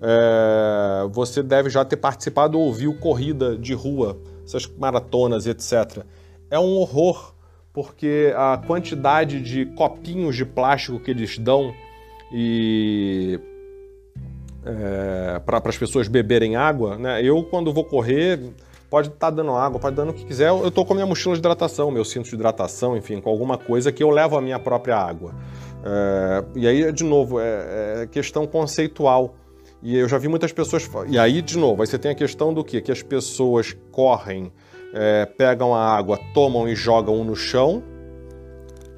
[0.00, 4.16] É, você deve já ter participado ou ouviu corrida de rua
[4.48, 6.04] essas maratonas, etc.
[6.50, 7.34] É um horror,
[7.72, 11.74] porque a quantidade de copinhos de plástico que eles dão
[12.32, 13.38] e
[14.64, 17.22] é, para as pessoas beberem água, né?
[17.22, 18.40] Eu, quando vou correr,
[18.90, 20.48] pode estar tá dando água, pode estar dando o que quiser.
[20.48, 23.58] Eu estou com a minha mochila de hidratação, meu cinto de hidratação, enfim, com alguma
[23.58, 25.34] coisa que eu levo a minha própria água.
[25.84, 29.34] É, e aí, de novo, é, é questão conceitual.
[29.82, 30.88] E eu já vi muitas pessoas.
[31.08, 32.80] E aí, de novo, aí você tem a questão do quê?
[32.80, 34.52] Que as pessoas correm,
[34.92, 37.82] é, pegam a água, tomam e jogam no chão,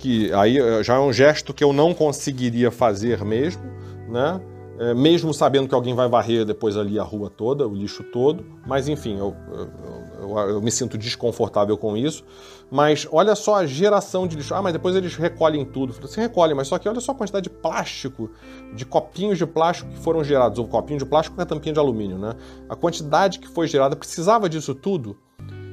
[0.00, 3.62] que aí eh, já é um gesto que eu não conseguiria fazer mesmo,
[4.08, 4.40] né?
[4.78, 8.42] É, mesmo sabendo que alguém vai varrer depois ali a rua toda, o lixo todo,
[8.66, 12.24] mas enfim, eu, eu, eu, eu me sinto desconfortável com isso.
[12.70, 14.54] Mas olha só a geração de lixo.
[14.54, 15.92] Ah, mas depois eles recolhem tudo.
[15.92, 18.30] Você recolhe, mas só que olha só a quantidade de plástico,
[18.74, 20.58] de copinhos de plástico que foram gerados.
[20.58, 22.34] O copinho de plástico com a tampinha de alumínio, né?
[22.68, 25.16] A quantidade que foi gerada precisava disso tudo.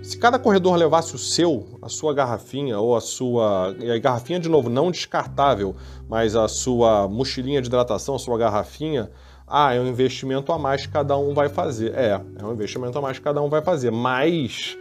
[0.02, 3.76] Se cada corredor levasse o seu, a sua garrafinha ou a sua.
[3.80, 5.76] E a garrafinha, de novo, não descartável,
[6.08, 9.12] mas a sua mochilinha de hidratação, a sua garrafinha.
[9.48, 11.94] Ah, é um investimento a mais que cada um vai fazer.
[11.96, 13.92] É, é um investimento a mais que cada um vai fazer.
[13.92, 14.78] Mas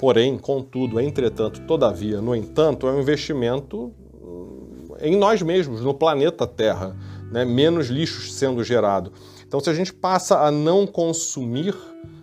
[0.00, 6.46] Porém, contudo, entretanto, todavia, no entanto, é um investimento hum, em nós mesmos, no planeta
[6.46, 6.96] Terra,
[7.30, 7.44] né?
[7.44, 9.12] menos lixos sendo gerado.
[9.46, 11.76] Então, se a gente passa a não consumir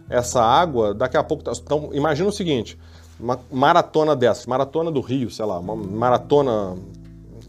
[0.10, 1.44] essa água, daqui a pouco.
[1.44, 2.80] Tá, então, imagina o seguinte:
[3.20, 6.76] uma maratona dessas, maratona do Rio, sei lá, uma maratona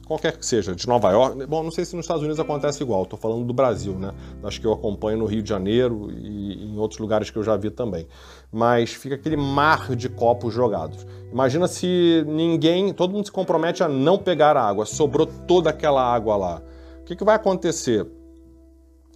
[0.08, 1.46] qualquer que seja, de Nova York.
[1.46, 4.12] Bom, não sei se nos Estados Unidos acontece igual, estou falando do Brasil, né?
[4.42, 7.56] Acho que eu acompanho no Rio de Janeiro e em outros lugares que eu já
[7.56, 8.08] vi também.
[8.50, 11.06] Mas fica aquele mar de copos jogados.
[11.30, 16.02] Imagina se ninguém, todo mundo se compromete a não pegar a água, sobrou toda aquela
[16.02, 16.62] água lá.
[17.02, 18.06] O que, que vai acontecer?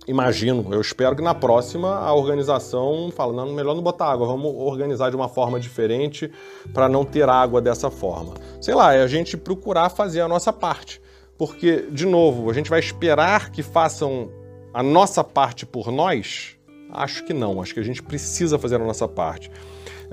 [0.07, 4.53] Imagino, eu espero que na próxima a organização fale, não, melhor não botar água, vamos
[4.55, 6.31] organizar de uma forma diferente
[6.73, 8.35] para não ter água dessa forma.
[8.61, 11.01] Sei lá, é a gente procurar fazer a nossa parte.
[11.39, 14.31] Porque, de novo, a gente vai esperar que façam
[14.73, 16.57] a nossa parte por nós?
[16.91, 19.51] Acho que não, acho que a gente precisa fazer a nossa parte.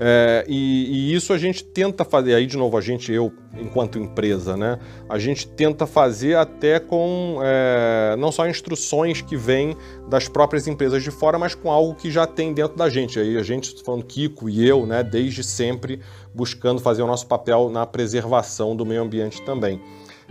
[0.02, 3.98] É, e, e, isso a gente tenta fazer, aí de novo, a gente, eu, enquanto
[3.98, 4.78] empresa, né?
[5.06, 9.76] A gente tenta fazer até com é, não só instruções que vêm
[10.08, 13.20] das próprias empresas de fora, mas com algo que já tem dentro da gente.
[13.20, 16.00] Aí a gente, falando Kiko e eu, né, desde sempre
[16.34, 19.82] buscando fazer o nosso papel na preservação do meio ambiente também.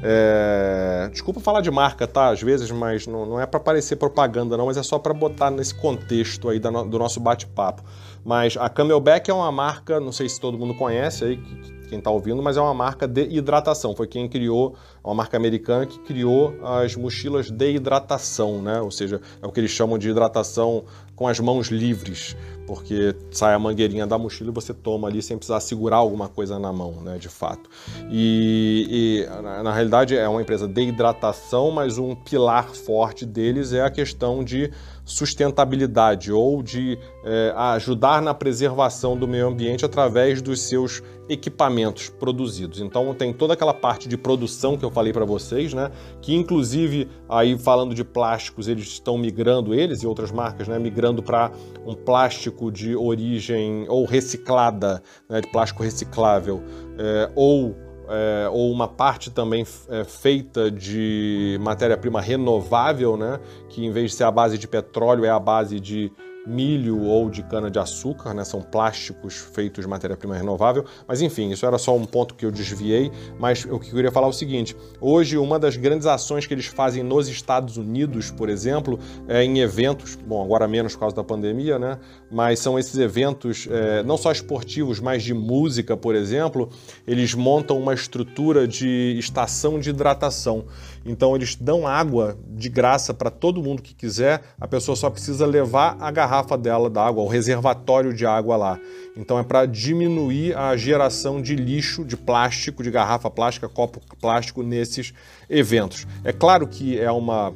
[0.02, 1.10] É...
[1.12, 2.30] Desculpa falar de marca, tá?
[2.30, 5.52] Às vezes, mas não, não é para parecer propaganda, não, mas é só para botar
[5.52, 7.84] nesse contexto aí do nosso bate-papo.
[8.24, 11.40] Mas a Camelback é uma marca, não sei se todo mundo conhece aí,
[11.90, 13.96] quem está ouvindo, mas é uma marca de hidratação.
[13.96, 18.80] Foi quem criou, uma marca americana que criou as mochilas de hidratação, né?
[18.80, 23.54] Ou seja, é o que eles chamam de hidratação com as mãos livres, porque sai
[23.54, 27.02] a mangueirinha da mochila e você toma ali sem precisar segurar alguma coisa na mão,
[27.02, 27.18] né?
[27.18, 27.70] De fato.
[28.10, 33.74] E, e na, na realidade é uma empresa de hidratação, mas um pilar forte deles
[33.74, 34.72] é a questão de
[35.10, 42.80] sustentabilidade ou de é, ajudar na preservação do meio ambiente através dos seus equipamentos produzidos.
[42.80, 45.92] Então tem toda aquela parte de produção que eu falei para vocês, né?
[46.22, 50.78] Que inclusive aí falando de plásticos, eles estão migrando eles e outras marcas, né?
[50.78, 51.52] Migrando para
[51.86, 55.42] um plástico de origem ou reciclada, né?
[55.42, 56.62] De plástico reciclável
[56.98, 57.76] é, ou
[58.10, 63.40] é, ou uma parte também é, feita de matéria-prima renovável, né?
[63.70, 66.12] que em vez de ser a base de petróleo, é a base de
[66.50, 68.44] milho ou de cana-de-açúcar, né?
[68.44, 70.84] São plásticos feitos de matéria-prima renovável.
[71.08, 73.12] Mas enfim, isso era só um ponto que eu desviei.
[73.38, 76.54] Mas o que eu queria falar é o seguinte: hoje, uma das grandes ações que
[76.54, 81.16] eles fazem nos Estados Unidos, por exemplo, é em eventos, bom, agora menos por causa
[81.16, 82.00] da pandemia, né?
[82.32, 86.70] Mas são esses eventos, é, não só esportivos, mas de música, por exemplo,
[87.08, 90.66] eles montam uma estrutura de estação de hidratação.
[91.06, 95.46] Então, eles dão água de graça para todo mundo que quiser, a pessoa só precisa
[95.46, 98.80] levar a garrafa dela d'água, o reservatório de água lá.
[99.16, 104.64] Então é para diminuir a geração de lixo, de plástico, de garrafa plástica, copo plástico
[104.64, 105.14] nesses
[105.50, 106.08] eventos.
[106.24, 107.54] É claro que é uma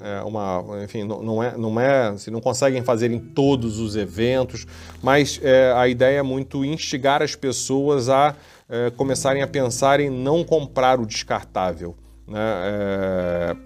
[0.00, 3.96] é uma, enfim, não é, não é, se assim, não conseguem fazer em todos os
[3.96, 4.66] eventos,
[5.02, 8.34] mas é, a ideia é muito instigar as pessoas a
[8.68, 11.96] é, começarem a pensar em não comprar o descartável.
[12.26, 12.40] Né?
[12.40, 13.56] É,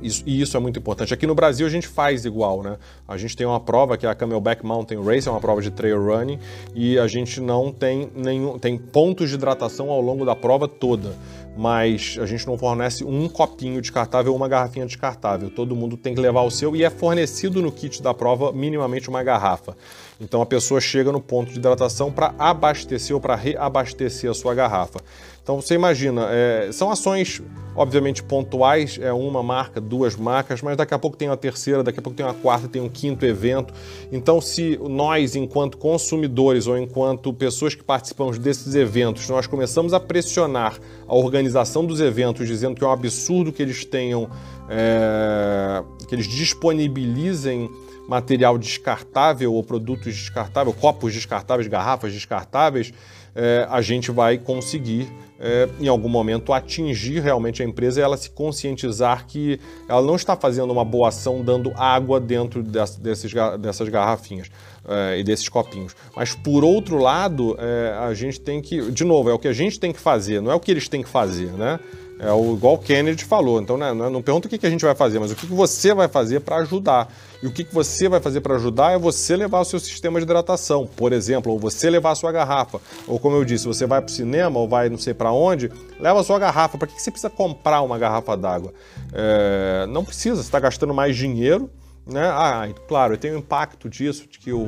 [0.00, 1.12] isso, e isso é muito importante.
[1.12, 2.76] Aqui no Brasil a gente faz igual, né?
[3.06, 5.70] A gente tem uma prova que é a Camelback Mountain Race, é uma prova de
[5.70, 6.38] trail running,
[6.74, 8.58] e a gente não tem nenhum.
[8.58, 11.14] tem pontos de hidratação ao longo da prova toda.
[11.56, 15.50] Mas a gente não fornece um copinho descartável ou uma garrafinha descartável.
[15.50, 19.08] Todo mundo tem que levar o seu e é fornecido no kit da prova minimamente
[19.08, 19.76] uma garrafa.
[20.20, 24.54] Então a pessoa chega no ponto de hidratação para abastecer ou para reabastecer a sua
[24.54, 25.00] garrafa.
[25.48, 27.40] Então você imagina, é, são ações
[27.74, 32.00] obviamente pontuais, é uma marca, duas marcas, mas daqui a pouco tem uma terceira, daqui
[32.00, 33.72] a pouco tem uma quarta, tem um quinto evento.
[34.12, 40.00] Então, se nós, enquanto consumidores ou enquanto pessoas que participamos desses eventos, nós começamos a
[40.00, 44.28] pressionar a organização dos eventos, dizendo que é um absurdo que eles tenham,
[44.68, 47.70] é, que eles disponibilizem
[48.08, 52.92] material descartável ou produtos descartáveis, copos descartáveis, garrafas descartáveis,
[53.34, 55.10] é, a gente vai conseguir
[55.40, 60.16] é, em algum momento atingir realmente a empresa e ela se conscientizar que ela não
[60.16, 64.50] está fazendo uma boa ação dando água dentro desses, dessas garrafinhas
[64.86, 65.94] é, e desses copinhos.
[66.16, 67.56] Mas por outro lado,
[68.00, 70.50] a gente tem que, de novo, é o que a gente tem que fazer, não
[70.50, 71.78] é o que eles têm que fazer, né?
[72.18, 73.60] É o, igual o Kennedy falou.
[73.60, 75.54] Então, né, não pergunta o que, que a gente vai fazer, mas o que, que
[75.54, 77.12] você vai fazer para ajudar.
[77.40, 80.18] E o que, que você vai fazer para ajudar é você levar o seu sistema
[80.18, 82.80] de hidratação, por exemplo, ou você levar a sua garrafa.
[83.06, 85.70] Ou como eu disse, você vai para o cinema ou vai não sei para onde,
[86.00, 86.76] leva a sua garrafa.
[86.76, 88.74] Para que, que você precisa comprar uma garrafa d'água?
[89.12, 91.70] É, não precisa, você está gastando mais dinheiro.
[92.04, 92.26] Né?
[92.26, 94.62] Ah, claro, tem o impacto disso, de que o,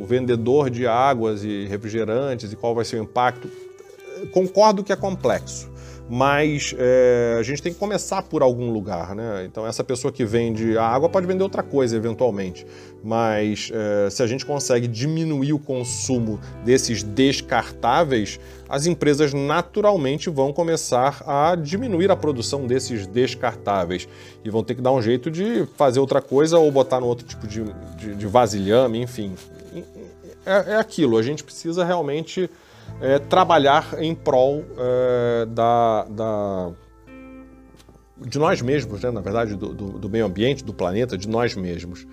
[0.00, 3.50] o vendedor de águas e refrigerantes e qual vai ser o impacto.
[4.32, 5.73] Concordo que é complexo
[6.08, 9.44] mas é, a gente tem que começar por algum lugar, né?
[9.46, 12.66] Então essa pessoa que vende a água pode vender outra coisa eventualmente,
[13.02, 18.38] mas é, se a gente consegue diminuir o consumo desses descartáveis,
[18.68, 24.06] as empresas naturalmente vão começar a diminuir a produção desses descartáveis
[24.44, 27.26] e vão ter que dar um jeito de fazer outra coisa ou botar no outro
[27.26, 27.64] tipo de,
[27.96, 29.34] de, de vasilhame, enfim.
[30.44, 32.50] É, é aquilo, a gente precisa realmente
[33.00, 36.72] é, trabalhar em prol é, da, da,
[38.26, 39.10] de nós mesmos, né?
[39.10, 42.06] na verdade, do, do, do, meio ambiente, do planeta, de nós mesmos.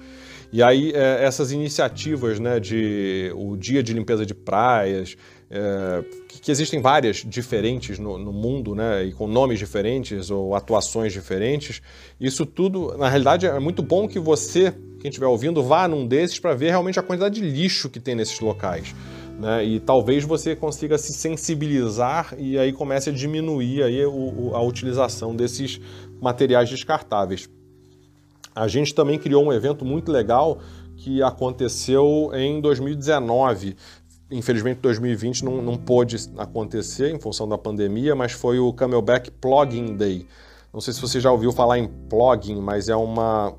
[0.53, 5.15] E aí, é, essas iniciativas, né, de o Dia de Limpeza de Praias,
[5.49, 10.53] é, que, que, existem várias diferentes no, no, mundo, né, e com nomes diferentes ou
[10.53, 11.82] atuações diferentes,
[12.19, 16.38] isso tudo, na realidade, é muito bom que você, quem estiver ouvindo, vá num desses
[16.38, 18.93] para ver realmente a quantidade de lixo que tem nesses locais.
[19.39, 19.65] Né?
[19.65, 25.36] E talvez você consiga se sensibilizar e aí comece a diminuir aí o, a utilização
[25.36, 25.79] desses
[26.21, 27.49] materiais descartáveis.
[28.53, 30.59] A gente também criou um evento muito legal
[30.97, 33.75] que aconteceu em 2019.
[34.29, 39.97] Infelizmente, 2020 não, não pôde acontecer em função da pandemia, mas foi o Camelback Plogging
[39.97, 40.27] Day.
[40.73, 43.53] Não sei se você já ouviu falar em plogging, mas é uma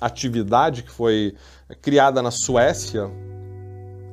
[0.00, 1.34] atividade que foi
[1.82, 3.10] criada na Suécia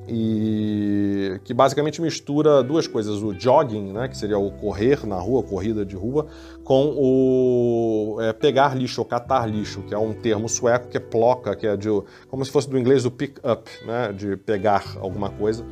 [0.08, 5.44] e que basicamente mistura duas coisas, o jogging, né, que seria o correr na rua,
[5.44, 6.28] corrida de rua,
[6.64, 11.00] com o é, pegar lixo ou catar lixo, que é um termo sueco que é
[11.00, 11.88] ploca, que é de,
[12.28, 15.66] como se fosse do inglês o pick up, né, de pegar alguma coisa.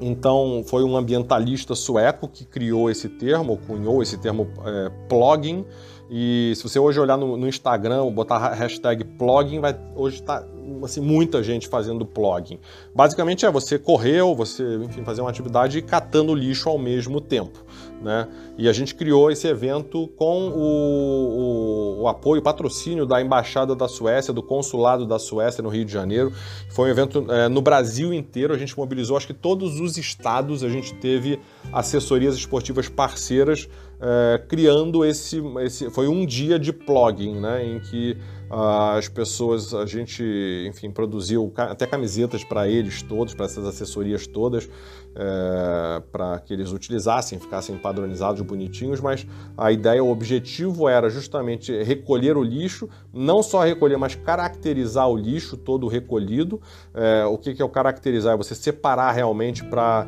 [0.00, 5.64] Então foi um ambientalista sueco que criou esse termo, cunhou esse termo é, plogging,
[6.10, 10.44] e se você hoje olhar no, no Instagram, botar hashtag plogging, vai hoje está
[10.82, 12.58] assim, muita gente fazendo plogging.
[12.94, 17.64] Basicamente é você correu, você enfim, fazer uma atividade catando lixo ao mesmo tempo.
[18.02, 18.28] Né?
[18.58, 23.74] E a gente criou esse evento com o, o, o apoio, o patrocínio da Embaixada
[23.74, 26.32] da Suécia, do Consulado da Suécia no Rio de Janeiro.
[26.70, 30.62] Foi um evento é, no Brasil inteiro, a gente mobilizou acho que todos os estados,
[30.62, 31.40] a gente teve
[31.72, 33.68] assessorias esportivas parceiras
[34.04, 35.88] é, criando esse, esse.
[35.88, 37.64] Foi um dia de plogging, né?
[37.64, 38.18] Em que
[38.50, 40.22] as pessoas, a gente,
[40.68, 44.68] enfim, produziu até camisetas para eles todos, para essas assessorias todas,
[45.16, 49.26] é, para que eles utilizassem, ficassem padronizados, bonitinhos, mas
[49.56, 55.16] a ideia, o objetivo era justamente recolher o lixo, não só recolher, mas caracterizar o
[55.16, 56.60] lixo todo recolhido.
[56.92, 58.34] É, o que, que é o caracterizar?
[58.34, 60.06] É você separar realmente para,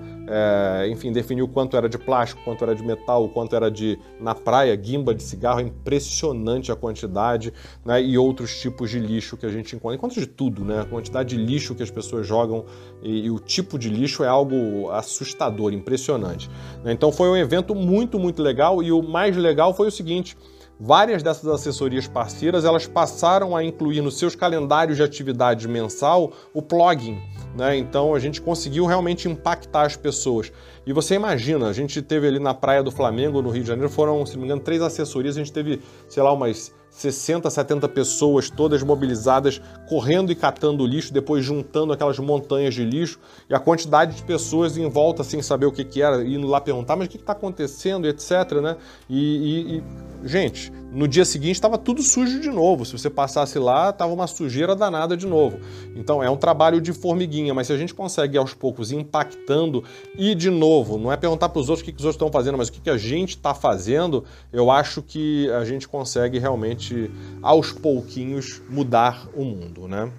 [0.90, 3.85] enfim, definir o quanto era de plástico, quanto era de metal, quanto era de,
[4.20, 7.52] na praia, guimba de cigarro, é impressionante a quantidade,
[7.84, 9.96] né, e outros tipos de lixo que a gente encontra.
[9.96, 12.64] Encontra de tudo, né, a quantidade de lixo que as pessoas jogam
[13.02, 16.50] e, e o tipo de lixo é algo assustador, impressionante.
[16.82, 16.92] Né?
[16.92, 20.36] Então foi um evento muito, muito legal e o mais legal foi o seguinte,
[20.78, 26.60] Várias dessas assessorias parceiras elas passaram a incluir nos seus calendários de atividade mensal o
[26.60, 27.18] plugin.
[27.56, 27.78] Né?
[27.78, 30.52] Então a gente conseguiu realmente impactar as pessoas.
[30.86, 33.88] E você imagina, a gente teve ali na Praia do Flamengo, no Rio de Janeiro,
[33.88, 37.88] foram, se não me engano, três assessorias, a gente teve, sei lá, umas 60, 70
[37.90, 43.20] pessoas, todas mobilizadas, correndo e catando lixo, depois juntando aquelas montanhas de lixo,
[43.50, 46.58] e a quantidade de pessoas em volta sem saber o que, que era, indo lá
[46.58, 48.60] perguntar, mas o que está acontecendo, etc.
[48.62, 48.76] Né?
[49.10, 49.82] E, e, e,
[50.26, 52.84] gente, no dia seguinte estava tudo sujo de novo.
[52.84, 55.58] Se você passasse lá, estava uma sujeira danada de novo.
[55.94, 59.84] Então é um trabalho de formiguinha, mas se a gente consegue aos poucos impactando
[60.16, 62.32] e de novo, não é perguntar para os outros o que, que os outros estão
[62.32, 66.38] fazendo, mas o que, que a gente está fazendo, eu acho que a gente consegue
[66.38, 67.10] realmente
[67.42, 70.10] aos pouquinhos, mudar o mundo, né?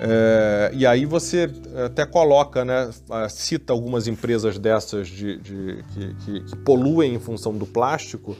[0.00, 1.48] É, e aí você
[1.86, 2.90] até coloca, né,
[3.30, 8.36] cita algumas empresas dessas de, de que, que, que, poluem em função do plástico,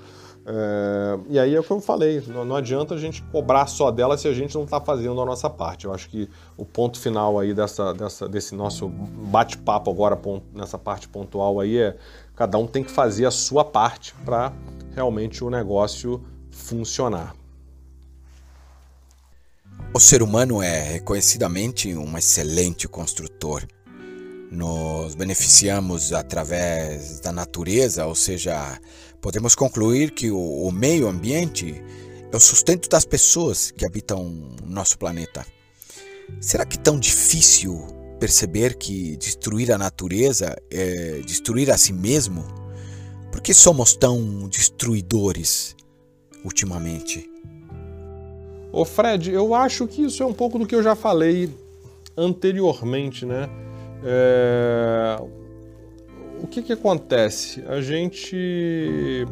[0.46, 3.90] é, e aí é o que eu falei, não, não, adianta a gente cobrar só
[3.90, 5.86] dela se a gente não está fazendo a nossa parte.
[5.86, 10.20] Eu acho que o ponto final aí dessa, dessa desse nosso bate-papo agora,
[10.52, 11.96] nessa parte pontual aí, é
[12.36, 14.52] cada um tem que fazer a sua parte para
[14.94, 17.34] realmente o negócio funcionar.
[19.94, 23.66] O ser humano é reconhecidamente um excelente construtor.
[24.50, 28.80] Nos beneficiamos através da natureza, ou seja,
[29.20, 31.82] podemos concluir que o, o meio ambiente
[32.32, 35.44] é o sustento das pessoas que habitam nosso planeta.
[36.40, 37.86] Será que é tão difícil
[38.20, 42.44] perceber que destruir a natureza é destruir a si mesmo?
[43.32, 45.74] Por que somos tão destruidores?
[46.44, 47.28] ultimamente?
[48.70, 51.48] Ô Fred, eu acho que isso é um pouco do que eu já falei
[52.16, 53.48] anteriormente, né?
[54.04, 55.16] É...
[56.42, 57.64] o que, que acontece?
[57.66, 59.26] A gente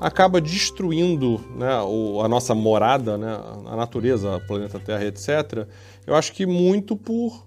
[0.00, 5.66] acaba destruindo né, o, a nossa morada, né, a natureza, o planeta Terra, etc.
[6.06, 7.44] Eu acho que muito por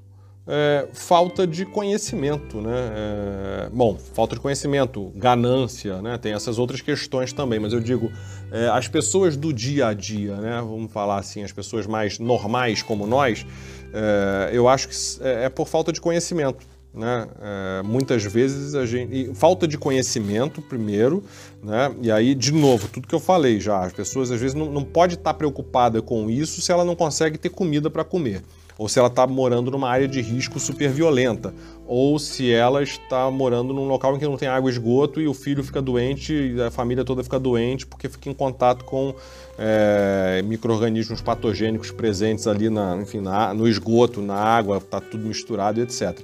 [0.47, 2.91] é, falta de conhecimento, né?
[2.95, 6.17] É, bom, falta de conhecimento, ganância, né?
[6.17, 8.09] Tem essas outras questões também, mas eu digo,
[8.49, 10.61] é, as pessoas do dia a dia, né?
[10.61, 13.45] Vamos falar assim, as pessoas mais normais como nós,
[13.93, 16.65] é, eu acho que é, é por falta de conhecimento.
[16.93, 17.27] Né?
[17.41, 19.33] É, muitas vezes a gente.
[19.35, 21.23] falta de conhecimento, primeiro,
[21.61, 21.93] né?
[22.01, 24.83] E aí, de novo, tudo que eu falei já, as pessoas às vezes não, não
[24.83, 28.41] pode estar preocupada com isso se ela não consegue ter comida para comer
[28.77, 31.53] ou se ela está morando numa área de risco super violenta,
[31.85, 35.27] ou se ela está morando num local em que não tem água e esgoto e
[35.27, 39.15] o filho fica doente e a família toda fica doente porque fica em contato com
[39.57, 45.81] é, micro-organismos patogênicos presentes ali na, enfim, na, no esgoto, na água, está tudo misturado,
[45.81, 46.19] etc.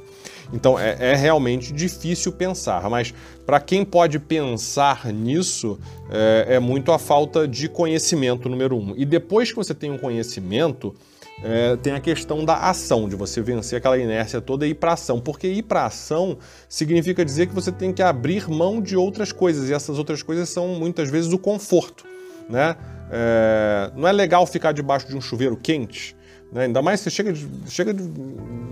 [0.52, 3.14] Então é, é, realmente difícil pensar, mas
[3.46, 5.80] para quem pode pensar nisso,
[6.10, 8.94] é, é, muito a falta de conhecimento, número um.
[8.96, 10.94] E depois que você tem um conhecimento,
[11.42, 14.94] é, tem a questão da ação, de você vencer aquela inércia toda e ir para
[14.94, 15.20] ação.
[15.20, 16.38] Porque ir para ação
[16.70, 20.50] significa dizer que você tem que abrir mão de outras coisas, e essas outras coisas
[20.50, 22.06] são muitas vezes o conforto.
[22.50, 22.76] Né?
[23.12, 26.16] É, não é legal ficar debaixo de um chuveiro quente.
[26.52, 26.66] Né?
[26.66, 28.04] Ainda mais você chega, de, chega de,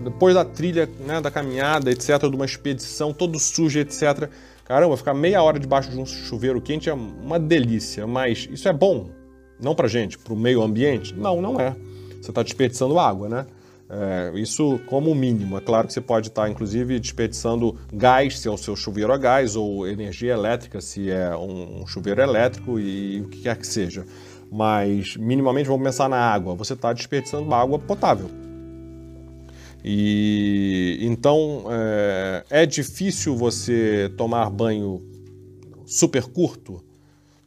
[0.04, 4.30] depois da trilha, né, da caminhada, etc., de uma expedição todo suja, etc.
[4.64, 8.72] Caramba, ficar meia hora debaixo de um chuveiro quente é uma delícia, mas isso é
[8.72, 9.10] bom?
[9.60, 11.14] Não pra gente, pro meio ambiente?
[11.14, 11.76] Não, não é
[12.22, 13.46] você está desperdiçando água, né?
[13.90, 15.58] É, isso como mínimo.
[15.58, 19.12] É claro que você pode estar, tá, inclusive, desperdiçando gás, se é o seu chuveiro
[19.12, 23.66] a gás, ou energia elétrica, se é um chuveiro elétrico e o que quer que
[23.66, 24.06] seja.
[24.50, 26.54] Mas, minimamente, vamos pensar na água.
[26.54, 28.30] Você está desperdiçando água potável.
[29.84, 35.02] E então é, é difícil você tomar banho
[35.84, 36.82] super curto?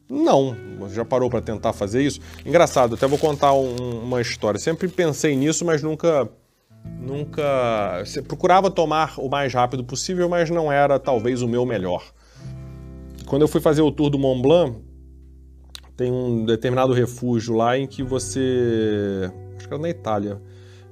[0.10, 0.56] Não,
[0.91, 2.20] já parou para tentar fazer isso?
[2.45, 4.60] Engraçado, até vou contar um, uma história.
[4.60, 6.30] Sempre pensei nisso, mas nunca
[6.99, 12.03] nunca procurava tomar o mais rápido possível, mas não era talvez o meu melhor.
[13.26, 14.78] Quando eu fui fazer o tour do Mont Blanc,
[15.97, 20.41] tem um determinado refúgio lá em que você, acho que era na Itália.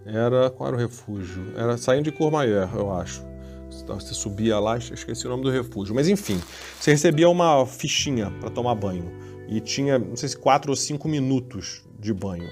[0.06, 1.54] Era qual era o refúgio?
[1.56, 3.24] Era saindo de Courmayeur, eu acho.
[3.88, 5.94] Você subia lá, esqueci o nome do refúgio.
[5.94, 6.40] Mas enfim,
[6.80, 9.12] você recebia uma fichinha para tomar banho.
[9.48, 12.50] E tinha, não sei se quatro ou cinco minutos de banho.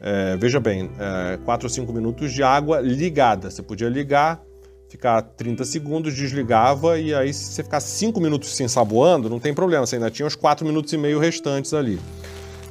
[0.00, 3.50] É, veja bem, é, quatro ou cinco minutos de água ligada.
[3.50, 4.42] Você podia ligar,
[4.88, 9.54] ficar 30 segundos, desligava, e aí se você ficar cinco minutos se ensaboando, não tem
[9.54, 12.00] problema, você ainda tinha os quatro minutos e meio restantes ali.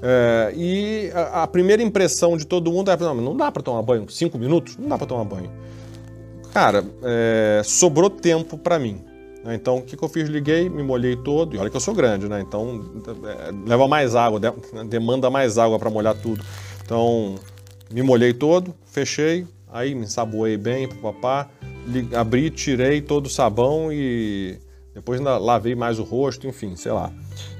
[0.03, 3.81] É, e a, a, primeira impressão de todo mundo é: não, não dá para tomar
[3.83, 4.09] banho.
[4.09, 4.75] Cinco minutos?
[4.75, 5.51] Não dá para tomar banho.
[6.53, 9.01] Cara, é, sobrou tempo para mim.
[9.43, 9.55] Né?
[9.55, 10.27] Então, o que, que eu fiz?
[10.29, 11.55] Liguei, me molhei todo.
[11.55, 12.41] E olha que eu sou grande, né?
[12.41, 12.81] Então,
[13.25, 14.39] é, leva mais água,
[14.87, 16.43] demanda mais água para molhar tudo.
[16.83, 17.35] Então,
[17.91, 21.49] me molhei todo, fechei, aí me ensaboei bem papá,
[22.17, 24.59] abri, tirei todo o sabão e
[24.93, 27.11] depois ainda lavei mais o rosto, enfim, sei lá,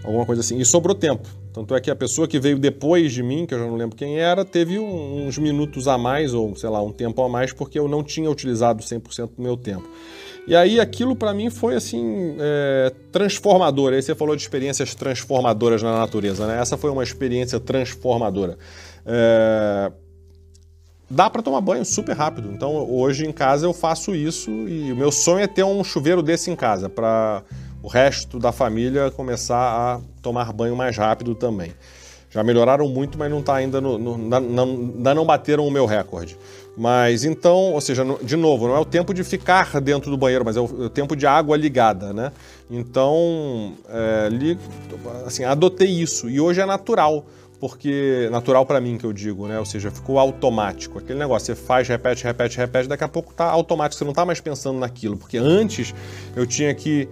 [0.04, 0.60] alguma coisa assim.
[0.60, 1.28] E sobrou tempo.
[1.54, 3.96] Tanto é que a pessoa que veio depois de mim, que eu já não lembro
[3.96, 7.78] quem era, teve uns minutos a mais, ou sei lá, um tempo a mais, porque
[7.78, 9.88] eu não tinha utilizado 100% do meu tempo.
[10.48, 13.94] E aí aquilo para mim foi assim, é, transformador.
[13.94, 16.60] Aí você falou de experiências transformadoras na natureza, né?
[16.60, 18.58] Essa foi uma experiência transformadora.
[19.06, 19.92] É,
[21.10, 22.52] dá para tomar banho super rápido.
[22.52, 26.24] Então hoje em casa eu faço isso e o meu sonho é ter um chuveiro
[26.24, 27.44] desse em casa para
[27.84, 31.74] o resto da família começar a tomar banho mais rápido também.
[32.30, 35.86] Já melhoraram muito, mas não está ainda no, no, não, ainda não bateram o meu
[35.86, 36.38] recorde.
[36.78, 40.46] Mas então, ou seja, de novo, não é o tempo de ficar dentro do banheiro,
[40.46, 42.32] mas é o, o tempo de água ligada, né?
[42.70, 44.58] Então, é, li,
[45.26, 47.26] assim, adotei isso e hoje é natural
[47.62, 49.60] porque natural para mim que eu digo, né?
[49.60, 50.98] Ou seja, ficou automático.
[50.98, 54.26] Aquele negócio, você faz, repete, repete, repete, daqui a pouco tá automático, você não tá
[54.26, 55.94] mais pensando naquilo, porque antes
[56.36, 57.08] eu tinha que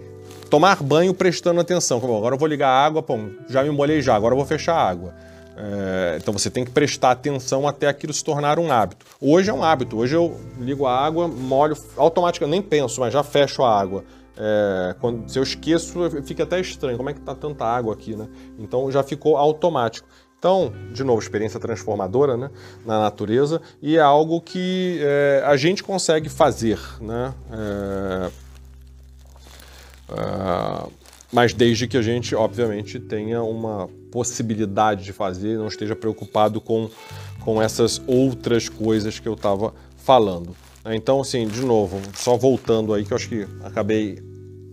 [0.50, 1.98] tomar banho prestando atenção.
[1.98, 3.16] agora eu vou ligar a água, pô,
[3.48, 5.14] já me molhei já, agora eu vou fechar a água.
[5.56, 9.06] É, então você tem que prestar atenção até aquilo se tornar um hábito.
[9.20, 13.22] Hoje é um hábito, hoje eu ligo a água, molho, automaticamente, nem penso, mas já
[13.22, 14.04] fecho a água.
[14.36, 15.92] É, quando, se eu esqueço,
[16.24, 18.26] fica até estranho, como é que tá tanta água aqui, né?
[18.58, 20.08] Então já ficou automático.
[20.38, 22.50] Então, de novo, experiência transformadora né,
[22.86, 27.34] na natureza e é algo que é, a gente consegue fazer, né?
[30.10, 30.90] Uh,
[31.32, 36.90] mas desde que a gente, obviamente, tenha uma possibilidade de fazer, não esteja preocupado com,
[37.40, 40.56] com essas outras coisas que eu estava falando.
[40.86, 44.18] Então, assim, de novo, só voltando aí, que eu acho que acabei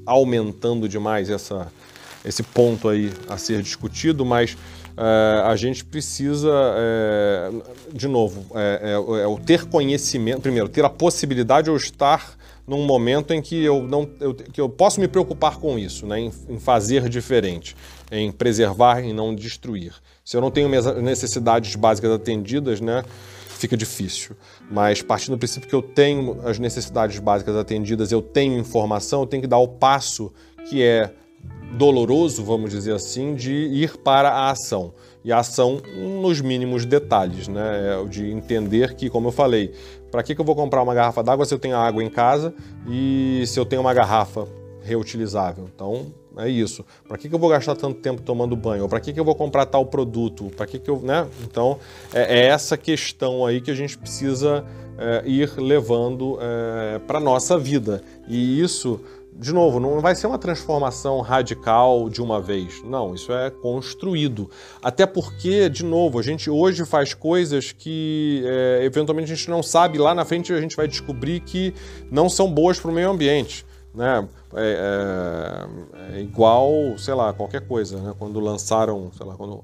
[0.05, 1.71] aumentando demais essa,
[2.25, 4.57] esse ponto aí a ser discutido, mas
[4.95, 7.51] é, a gente precisa, é,
[7.93, 12.35] de novo, é, é, o ter conhecimento, primeiro, ter a possibilidade de estar
[12.67, 16.19] num momento em que eu não eu, que eu posso me preocupar com isso, né,
[16.19, 17.75] em, em fazer diferente,
[18.11, 19.93] em preservar e não destruir.
[20.23, 23.03] Se eu não tenho minhas necessidades básicas atendidas, né,
[23.47, 24.35] fica difícil.
[24.69, 29.27] Mas partindo do princípio que eu tenho as necessidades básicas atendidas, eu tenho informação, eu
[29.27, 30.33] tenho que dar o passo
[30.69, 31.11] que é
[31.77, 34.93] doloroso, vamos dizer assim, de ir para a ação.
[35.23, 35.81] E a ação
[36.21, 38.01] nos mínimos detalhes, né?
[38.01, 39.73] É de entender que, como eu falei,
[40.11, 42.53] para que, que eu vou comprar uma garrafa d'água se eu tenho água em casa
[42.87, 44.47] e se eu tenho uma garrafa
[44.81, 45.69] reutilizável?
[45.73, 46.85] Então, é isso.
[47.07, 48.83] Para que, que eu vou gastar tanto tempo tomando banho?
[48.83, 50.51] Ou para que, que eu vou comprar tal produto?
[50.55, 50.99] Para que, que eu.
[50.99, 51.27] Né?
[51.43, 51.79] Então,
[52.13, 54.63] é, é, essa questão aí que a gente precisa
[54.97, 58.03] é, ir levando é, para nossa vida.
[58.27, 58.99] E isso
[59.39, 62.81] de novo, não vai ser uma transformação radical de uma vez.
[62.83, 64.49] Não, isso é construído.
[64.81, 69.61] Até porque, de novo, a gente hoje faz coisas que é, eventualmente a gente não
[69.61, 71.73] sabe, lá na frente a gente vai descobrir que
[72.09, 73.63] não são boas para o meio ambiente.
[73.93, 74.27] Né?
[74.55, 75.67] É,
[76.13, 77.99] é, é, igual, sei lá, qualquer coisa.
[77.99, 78.15] Né?
[78.17, 79.63] Quando lançaram, sei lá, quando.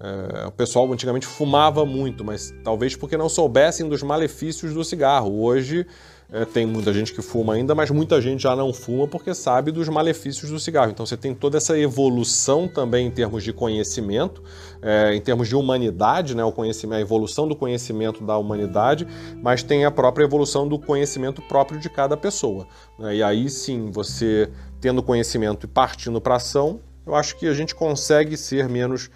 [0.00, 5.42] É, o pessoal antigamente fumava muito, mas talvez porque não soubessem dos malefícios do cigarro.
[5.42, 5.84] Hoje
[6.30, 9.72] é, tem muita gente que fuma ainda, mas muita gente já não fuma porque sabe
[9.72, 10.90] dos malefícios do cigarro.
[10.90, 14.42] Então você tem toda essa evolução também em termos de conhecimento,
[14.82, 19.06] é, em termos de humanidade, né, o conhecimento, a evolução do conhecimento da humanidade,
[19.42, 22.66] mas tem a própria evolução do conhecimento próprio de cada pessoa.
[22.98, 23.16] Né?
[23.16, 24.50] E aí sim, você
[24.82, 29.10] tendo conhecimento e partindo para ação, eu acho que a gente consegue ser menos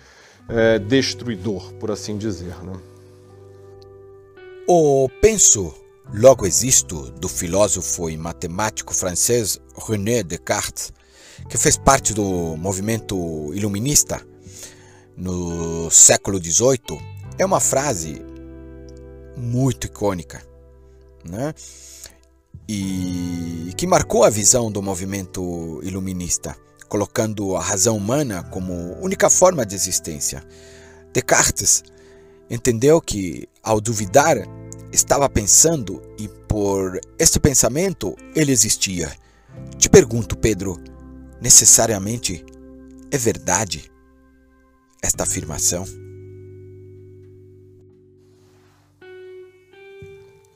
[0.49, 2.55] é, destruidor, por assim dizer.
[2.65, 2.73] Né?
[4.67, 10.93] O penso Logo existo, do filósofo e matemático francês René Descartes,
[11.49, 14.21] que fez parte do movimento iluminista
[15.17, 17.01] no século XVIII,
[17.39, 18.21] é uma frase
[19.37, 20.43] muito icônica,
[21.25, 21.55] né?
[22.69, 26.57] E que marcou a visão do movimento iluminista,
[26.89, 30.45] colocando a razão humana como única forma de existência.
[31.13, 31.83] Descartes
[32.51, 34.37] entendeu que, ao duvidar
[34.93, 39.11] estava pensando e por este pensamento ele existia.
[39.79, 40.79] Te pergunto, Pedro,
[41.41, 42.45] necessariamente
[43.11, 43.91] é verdade
[45.03, 45.85] esta afirmação?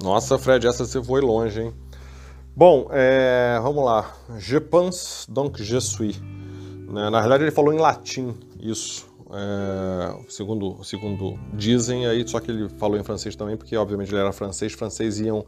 [0.02, 1.74] Nossa, Fred, essa você foi longe, hein?
[2.54, 4.14] Bom, é, vamos lá.
[4.38, 6.20] Je pense, donc je suis.
[6.88, 12.68] Na verdade, ele falou em latim isso é, segundo, segundo dizem aí, só que ele
[12.68, 15.44] falou em francês também, porque obviamente ele era francês, francês iam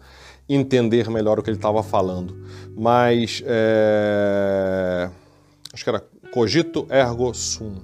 [0.49, 2.37] entender melhor o que ele estava falando.
[2.77, 5.11] Mas é,
[5.73, 7.77] acho que era cogito ergo sum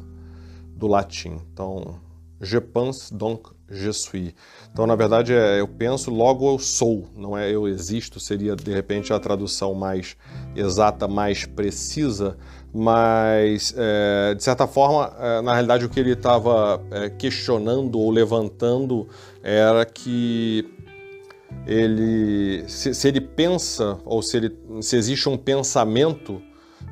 [0.77, 1.41] do latim.
[1.53, 2.01] Então,
[2.41, 4.35] je pense donc je suis.
[4.73, 8.73] Então, na verdade, é eu penso, logo eu sou, não é eu existo, seria de
[8.73, 10.17] repente a tradução mais
[10.55, 12.37] exata, mais precisa,
[12.75, 18.11] mas é, de certa forma, é, na realidade, o que ele estava é, questionando ou
[18.11, 19.09] levantando
[19.41, 20.69] era que
[21.69, 26.43] ele, se, se, ele pensa ou se, ele, se existe um pensamento,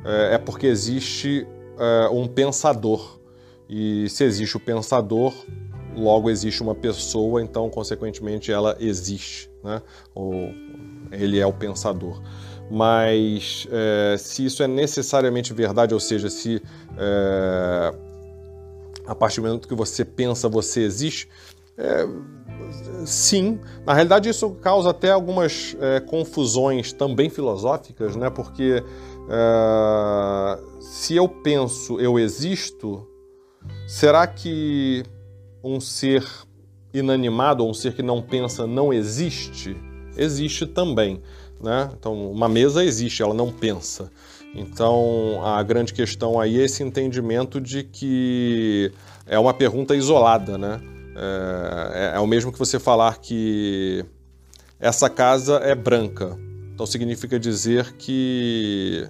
[0.04, 1.44] é, é porque existe
[1.76, 3.18] é, um pensador.
[3.68, 5.34] E se existe o pensador,
[5.96, 9.82] logo existe uma pessoa, então, consequentemente, ela existe, né?
[10.14, 10.32] ou
[11.10, 12.22] ele é o pensador
[12.72, 16.62] mas é, se isso é necessariamente verdade, ou seja, se
[16.96, 17.94] é,
[19.06, 21.28] a partir do momento que você pensa você existe,
[21.76, 22.06] é,
[23.04, 23.60] sim.
[23.84, 28.30] Na realidade, isso causa até algumas é, confusões também filosóficas, né?
[28.30, 28.82] Porque
[29.28, 33.06] é, se eu penso eu existo,
[33.86, 35.02] será que
[35.62, 36.26] um ser
[36.94, 39.76] inanimado ou um ser que não pensa não existe?
[40.16, 41.20] Existe também.
[41.62, 41.90] Né?
[41.98, 44.10] Então, uma mesa existe, ela não pensa.
[44.54, 48.92] Então, a grande questão aí é esse entendimento de que
[49.26, 50.80] é uma pergunta isolada, né?
[51.14, 54.04] É, é, é o mesmo que você falar que
[54.78, 56.36] essa casa é branca.
[56.74, 59.08] Então, significa dizer que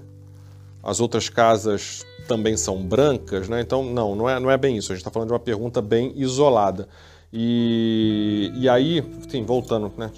[0.82, 3.60] as outras casas também são brancas, né?
[3.60, 4.92] Então, não, não é, não é bem isso.
[4.92, 6.88] A gente está falando de uma pergunta bem isolada.
[7.32, 10.10] E, e aí, enfim, voltando, né?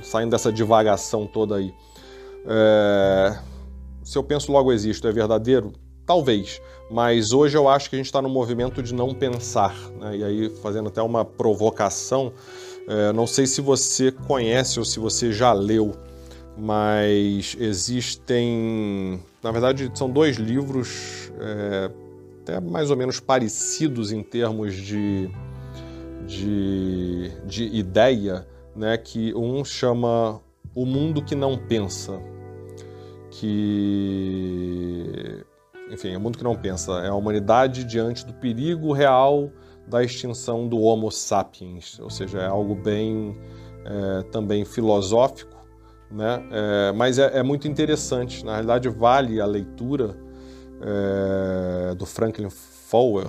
[0.00, 1.74] Saindo dessa divagação toda aí.
[2.46, 3.38] É...
[4.02, 5.72] Se eu penso logo existo, é verdadeiro?
[6.06, 10.16] Talvez, mas hoje eu acho que a gente está no movimento de não pensar, né?
[10.16, 12.32] e aí fazendo até uma provocação,
[12.88, 15.92] é, não sei se você conhece ou se você já leu,
[16.58, 21.90] mas existem na verdade, são dois livros é,
[22.42, 25.28] até mais ou menos parecidos em termos de,
[26.26, 28.96] de, de ideia, né?
[28.96, 30.40] Que um chama
[30.74, 32.20] O Mundo que Não Pensa,
[33.30, 35.42] que
[35.92, 39.50] enfim, o mundo que não pensa, é a humanidade diante do perigo real
[39.86, 43.36] da extinção do Homo sapiens, ou seja, é algo bem
[43.84, 45.54] é, também filosófico,
[46.10, 46.42] né?
[46.50, 48.44] É, mas é, é, muito interessante.
[48.44, 50.16] Na realidade, vale a leitura
[50.80, 53.28] é, do Franklin Fowler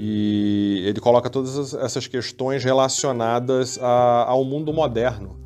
[0.00, 5.36] e ele coloca todas essas questões relacionadas a, ao mundo moderno.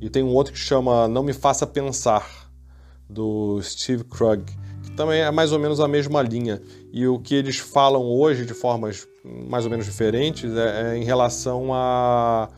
[0.00, 2.50] E tem um outro que chama Não Me Faça Pensar,
[3.08, 4.44] do Steve Krug,
[4.82, 6.60] que também é mais ou menos a mesma linha.
[6.92, 11.04] E o que eles falam hoje de formas mais ou menos diferentes é, é em
[11.04, 12.48] relação a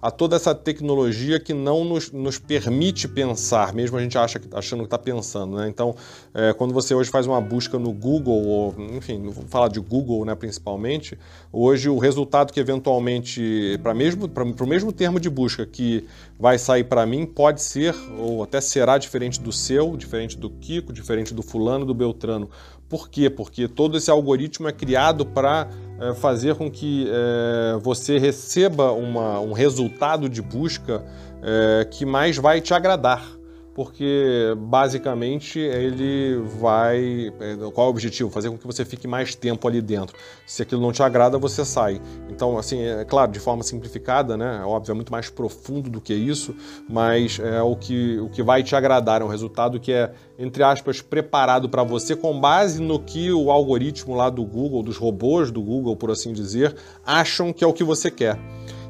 [0.00, 4.80] a toda essa tecnologia que não nos, nos permite pensar, mesmo a gente acha, achando
[4.80, 5.56] que está pensando.
[5.56, 5.68] Né?
[5.68, 5.94] Então,
[6.34, 10.24] é, quando você hoje faz uma busca no Google, ou enfim, vou falar de Google
[10.24, 11.18] né, principalmente,
[11.52, 14.30] hoje o resultado que eventualmente, para mesmo,
[14.60, 16.06] o mesmo termo de busca que
[16.38, 20.92] vai sair para mim, pode ser, ou até será diferente do seu, diferente do Kiko,
[20.92, 22.50] diferente do fulano, do Beltrano.
[22.88, 23.28] Por quê?
[23.28, 25.68] Porque todo esse algoritmo é criado para
[26.00, 31.04] é, fazer com que é, você receba uma, um resultado de busca
[31.42, 33.35] é, que mais vai te agradar
[33.76, 37.30] porque basicamente ele vai.
[37.38, 38.30] É, qual é o objetivo?
[38.30, 40.16] Fazer com que você fique mais tempo ali dentro.
[40.46, 42.00] Se aquilo não te agrada, você sai.
[42.30, 44.62] Então, assim, é claro, de forma simplificada, né?
[44.64, 46.56] Óbvio, é muito mais profundo do que isso,
[46.88, 50.62] mas é o que, o que vai te agradar, é um resultado que é, entre
[50.62, 55.50] aspas, preparado para você com base no que o algoritmo lá do Google, dos robôs
[55.50, 56.74] do Google, por assim dizer,
[57.04, 58.38] acham que é o que você quer.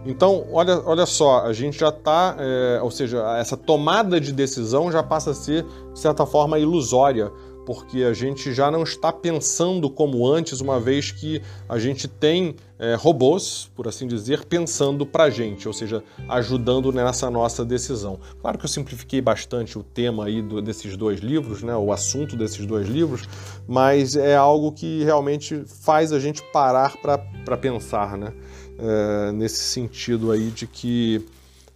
[0.07, 4.91] Então, olha, olha só, a gente já está, é, ou seja, essa tomada de decisão
[4.91, 7.33] já passa a ser, de certa forma, ilusória,
[7.67, 12.55] porque a gente já não está pensando como antes, uma vez que a gente tem
[12.79, 18.21] é, robôs, por assim dizer, pensando para a gente, ou seja, ajudando nessa nossa decisão.
[18.41, 22.37] Claro que eu simplifiquei bastante o tema aí do, desses dois livros, né, o assunto
[22.37, 23.29] desses dois livros,
[23.67, 28.33] mas é algo que realmente faz a gente parar para pensar, né?
[28.79, 31.27] É, nesse sentido aí de que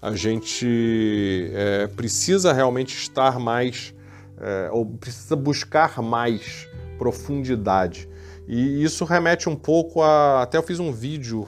[0.00, 3.94] a gente é, precisa realmente estar mais,
[4.38, 6.66] é, ou precisa buscar mais
[6.98, 8.08] profundidade.
[8.48, 10.42] E isso remete um pouco a.
[10.42, 11.46] Até eu fiz um vídeo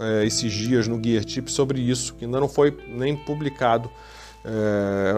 [0.00, 3.90] é, esses dias no Gear Tip sobre isso, que ainda não foi nem publicado.
[4.44, 5.14] É,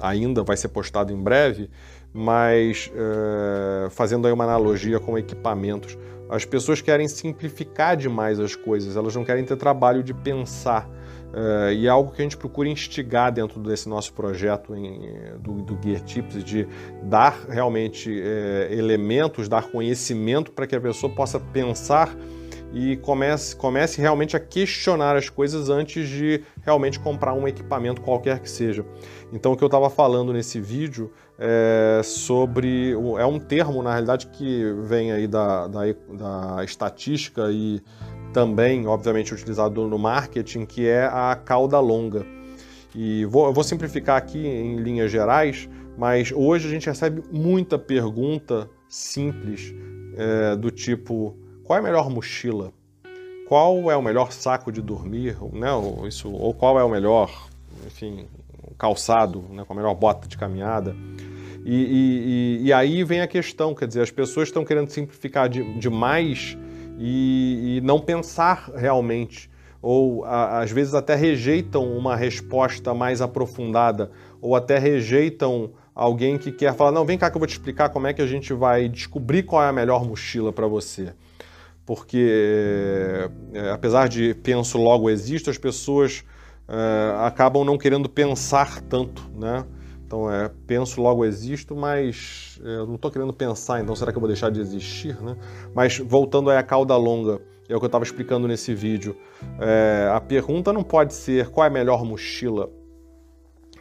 [0.00, 1.70] ainda vai ser postado em breve,
[2.12, 5.96] mas é, fazendo aí uma analogia com equipamentos.
[6.28, 10.88] As pessoas querem simplificar demais as coisas, elas não querem ter trabalho de pensar.
[11.34, 15.10] Uh, e é algo que a gente procura instigar dentro desse nosso projeto em,
[15.40, 16.66] do, do Gear Tips, de
[17.02, 22.16] dar realmente é, elementos, dar conhecimento para que a pessoa possa pensar
[22.74, 28.40] e comece, comece realmente a questionar as coisas antes de realmente comprar um equipamento qualquer
[28.40, 28.84] que seja.
[29.32, 32.92] Então, o que eu estava falando nesse vídeo é sobre.
[32.92, 35.80] É um termo, na realidade, que vem aí da, da,
[36.12, 37.80] da estatística e
[38.32, 42.26] também, obviamente, utilizado no marketing, que é a cauda longa.
[42.94, 45.68] E vou, vou simplificar aqui em linhas gerais,
[45.98, 49.74] mas hoje a gente recebe muita pergunta simples
[50.16, 52.72] é, do tipo qual é a melhor mochila?
[53.48, 55.36] Qual é o melhor saco de dormir?
[55.52, 55.72] Né?
[55.72, 57.48] Ou, isso, ou qual é o melhor,
[57.86, 58.28] enfim,
[58.84, 59.64] calçado, né?
[59.66, 60.94] com a melhor bota de caminhada?
[61.64, 66.58] E, e, e, aí vem a questão, quer dizer, as pessoas estão querendo simplificar demais
[66.98, 74.10] e, e não pensar realmente, ou a, às vezes até rejeitam uma resposta mais aprofundada,
[74.42, 77.88] ou até rejeitam alguém que quer falar, não, vem cá que eu vou te explicar
[77.88, 81.14] como é que a gente vai descobrir qual é a melhor mochila para você
[81.86, 86.24] porque é, apesar de penso logo existo, as pessoas
[86.68, 89.64] é, acabam não querendo pensar tanto, né?
[90.06, 94.16] Então é penso logo existo, mas é, eu não estou querendo pensar, então será que
[94.16, 95.36] eu vou deixar de existir, né?
[95.74, 99.16] Mas voltando aí à cauda longa, é o que eu estava explicando nesse vídeo.
[99.58, 102.70] É, a pergunta não pode ser qual é a melhor mochila,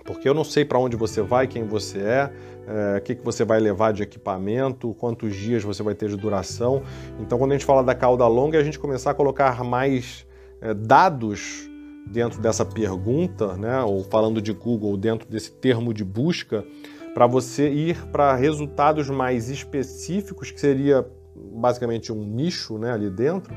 [0.05, 2.33] porque eu não sei para onde você vai, quem você é,
[2.67, 6.17] é, o que, que você vai levar de equipamento, quantos dias você vai ter de
[6.17, 6.81] duração.
[7.19, 10.25] Então, quando a gente fala da cauda longa, é a gente começar a colocar mais
[10.61, 11.69] é, dados
[12.05, 16.65] dentro dessa pergunta, né, ou falando de Google, dentro desse termo de busca,
[17.13, 23.53] para você ir para resultados mais específicos, que seria basicamente um nicho né, ali dentro,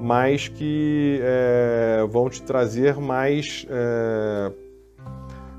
[0.00, 4.52] mas que é, vão te trazer mais é,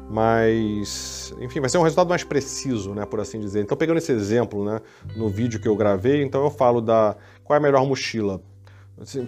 [0.10, 3.62] mas enfim, vai ser um resultado mais preciso, né, por assim dizer.
[3.62, 4.82] Então, pegando esse exemplo, né,
[5.16, 8.42] no vídeo que eu gravei, então eu falo da qual é a melhor mochila.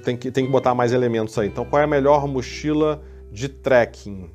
[0.03, 1.47] Tem que, tem que botar mais elementos aí.
[1.47, 3.01] Então, qual é a melhor mochila
[3.31, 4.29] de trekking?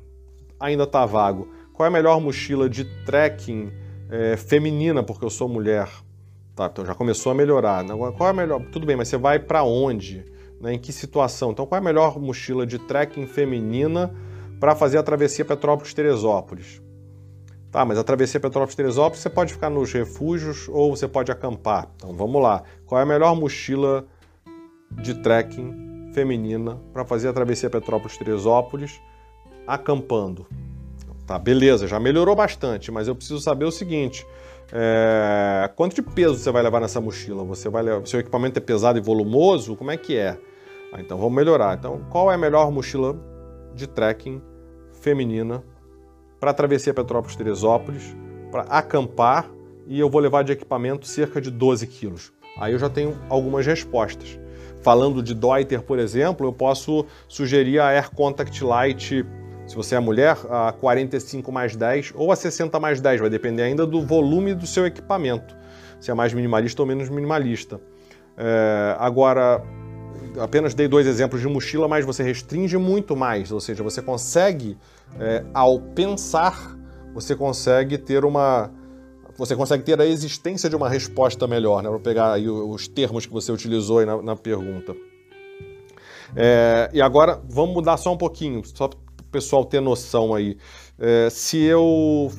[0.59, 1.47] Ainda tá vago.
[1.73, 3.71] Qual é a melhor mochila de trekking
[4.09, 5.89] é, feminina, porque eu sou mulher?
[6.55, 7.89] Tá, então já começou a melhorar.
[7.89, 8.61] Agora, qual é a melhor?
[8.69, 10.25] Tudo bem, mas você vai para onde?
[10.59, 11.51] Né, em que situação?
[11.51, 14.13] Então, qual é a melhor mochila de trekking feminina
[14.59, 16.81] para fazer a travessia Petrópolis-Teresópolis?
[17.71, 21.87] Tá, mas a travessia Petrópolis-Teresópolis você pode ficar nos refúgios ou você pode acampar.
[21.95, 22.63] Então vamos lá.
[22.85, 24.05] Qual é a melhor mochila
[24.91, 28.99] de trekking feminina para fazer a travessia Petrópolis-Teresópolis
[29.67, 30.47] acampando?
[31.25, 34.25] Tá, beleza, já melhorou bastante, mas eu preciso saber o seguinte:
[34.71, 37.43] é, quanto de peso você vai levar nessa mochila?
[37.43, 39.75] Você vai levar, seu equipamento é pesado e volumoso?
[39.75, 40.37] Como é que é?
[40.91, 41.77] Ah, então vamos melhorar.
[41.77, 43.15] Então, qual é a melhor mochila
[43.75, 44.41] de trekking
[45.01, 45.63] feminina
[46.39, 48.15] para a travessia Petrópolis-Teresópolis,
[48.51, 49.49] para acampar
[49.85, 52.33] e eu vou levar de equipamento cerca de 12 quilos?
[52.57, 54.39] Aí eu já tenho algumas respostas.
[54.81, 59.25] Falando de Deuter, por exemplo, eu posso sugerir a Air Contact Light
[59.69, 63.61] se você é mulher, a 45 mais 10 ou a 60 mais 10, vai depender
[63.61, 65.55] ainda do volume do seu equipamento,
[65.99, 67.79] se é mais minimalista ou menos minimalista.
[68.35, 69.61] É, agora,
[70.39, 74.75] apenas dei dois exemplos de mochila, mas você restringe muito mais, ou seja, você consegue,
[75.19, 76.75] é, ao pensar,
[77.13, 78.71] você consegue ter uma.
[79.39, 81.89] Você consegue ter a existência de uma resposta melhor, né?
[81.89, 84.93] Vou pegar aí os termos que você utilizou aí na, na pergunta.
[86.35, 88.89] É, e agora vamos mudar só um pouquinho, só
[89.31, 90.57] pessoal ter noção aí.
[90.99, 92.29] É, se eu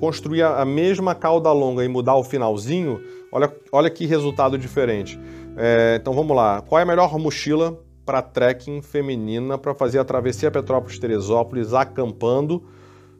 [0.00, 2.98] construir a mesma cauda longa e mudar o finalzinho,
[3.30, 5.20] olha, olha que resultado diferente.
[5.54, 6.62] É, então vamos lá.
[6.62, 12.64] Qual é a melhor mochila para trekking feminina para fazer a travessia Petrópolis-Teresópolis acampando,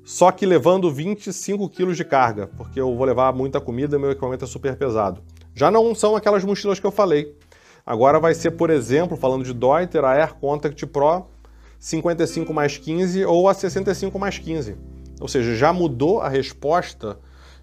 [0.09, 4.43] só que levando 25 quilos de carga, porque eu vou levar muita comida meu equipamento
[4.43, 5.21] é super pesado.
[5.55, 7.37] Já não são aquelas mochilas que eu falei.
[7.85, 11.27] Agora vai ser, por exemplo, falando de Deuter, a Air Contact Pro
[11.79, 14.77] 55 mais 15 ou a 65 mais 15.
[15.21, 17.19] Ou seja, já mudou a resposta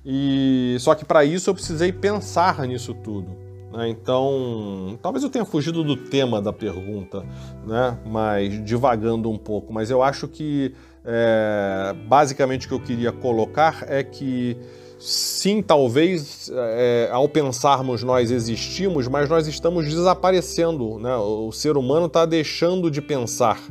[0.05, 3.44] e só que para isso eu precisei pensar nisso tudo.
[3.75, 3.89] Né?
[3.89, 7.25] Então, talvez eu tenha fugido do tema da pergunta,
[7.65, 7.97] né?
[8.05, 9.73] mas divagando um pouco.
[9.73, 10.73] Mas eu acho que
[11.03, 14.57] é, basicamente o que eu queria colocar é que
[14.97, 20.97] sim, talvez é, ao pensarmos nós existimos, mas nós estamos desaparecendo.
[20.97, 21.13] Né?
[21.15, 23.61] O ser humano está deixando de pensar.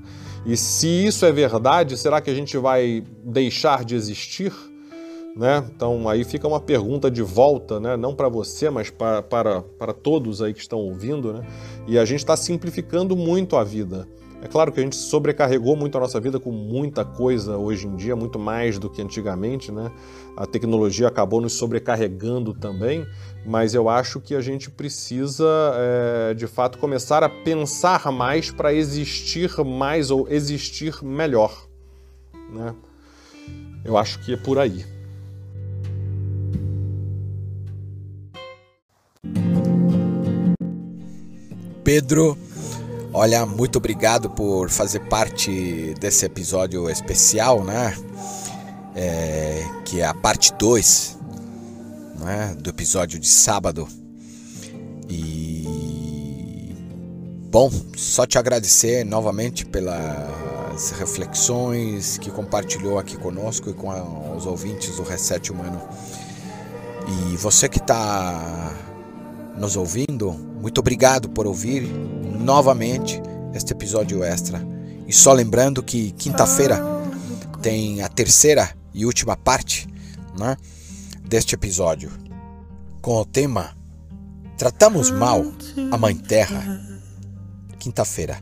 [0.45, 4.53] E se isso é verdade, será que a gente vai deixar de existir?
[5.37, 5.65] Né?
[5.75, 7.97] Então aí fica uma pergunta de volta, né?
[7.97, 11.33] não para você, mas para, para, para todos aí que estão ouvindo.
[11.33, 11.47] Né?
[11.87, 14.07] E a gente está simplificando muito a vida.
[14.45, 17.97] É claro que a gente sobrecarregou muito a nossa vida com muita coisa hoje em
[17.97, 19.91] dia, muito mais do que antigamente, né?
[20.37, 23.07] A tecnologia acabou nos sobrecarregando também,
[23.47, 28.75] mas eu acho que a gente precisa, é, de fato, começar a pensar mais para
[28.75, 31.67] existir mais ou existir melhor,
[32.53, 32.75] né?
[33.83, 34.85] Eu acho que é por aí.
[41.85, 42.37] Pedro
[43.17, 47.97] Olha, muito obrigado por fazer parte desse episódio especial, né?
[48.93, 51.17] É, que é a parte 2
[52.19, 52.57] né?
[52.59, 53.87] do episódio de sábado.
[55.09, 56.75] E
[57.53, 64.97] bom, só te agradecer novamente pelas reflexões que compartilhou aqui conosco e com os ouvintes
[64.97, 65.81] do Reset Humano.
[67.07, 68.73] E você que está
[69.57, 73.21] nos ouvindo, muito obrigado por ouvir novamente
[73.55, 74.61] este episódio extra.
[75.07, 76.81] E só lembrando que quinta-feira
[77.63, 79.89] tem a terceira e última parte
[80.39, 80.57] né,
[81.25, 82.11] deste episódio
[83.01, 83.77] com o tema
[84.57, 85.45] Tratamos mal
[85.91, 86.81] a Mãe Terra.
[87.79, 88.41] Quinta-feira,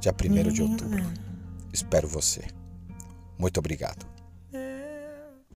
[0.00, 1.02] dia 1 de outubro.
[1.72, 2.42] Espero você.
[3.38, 4.15] Muito obrigado.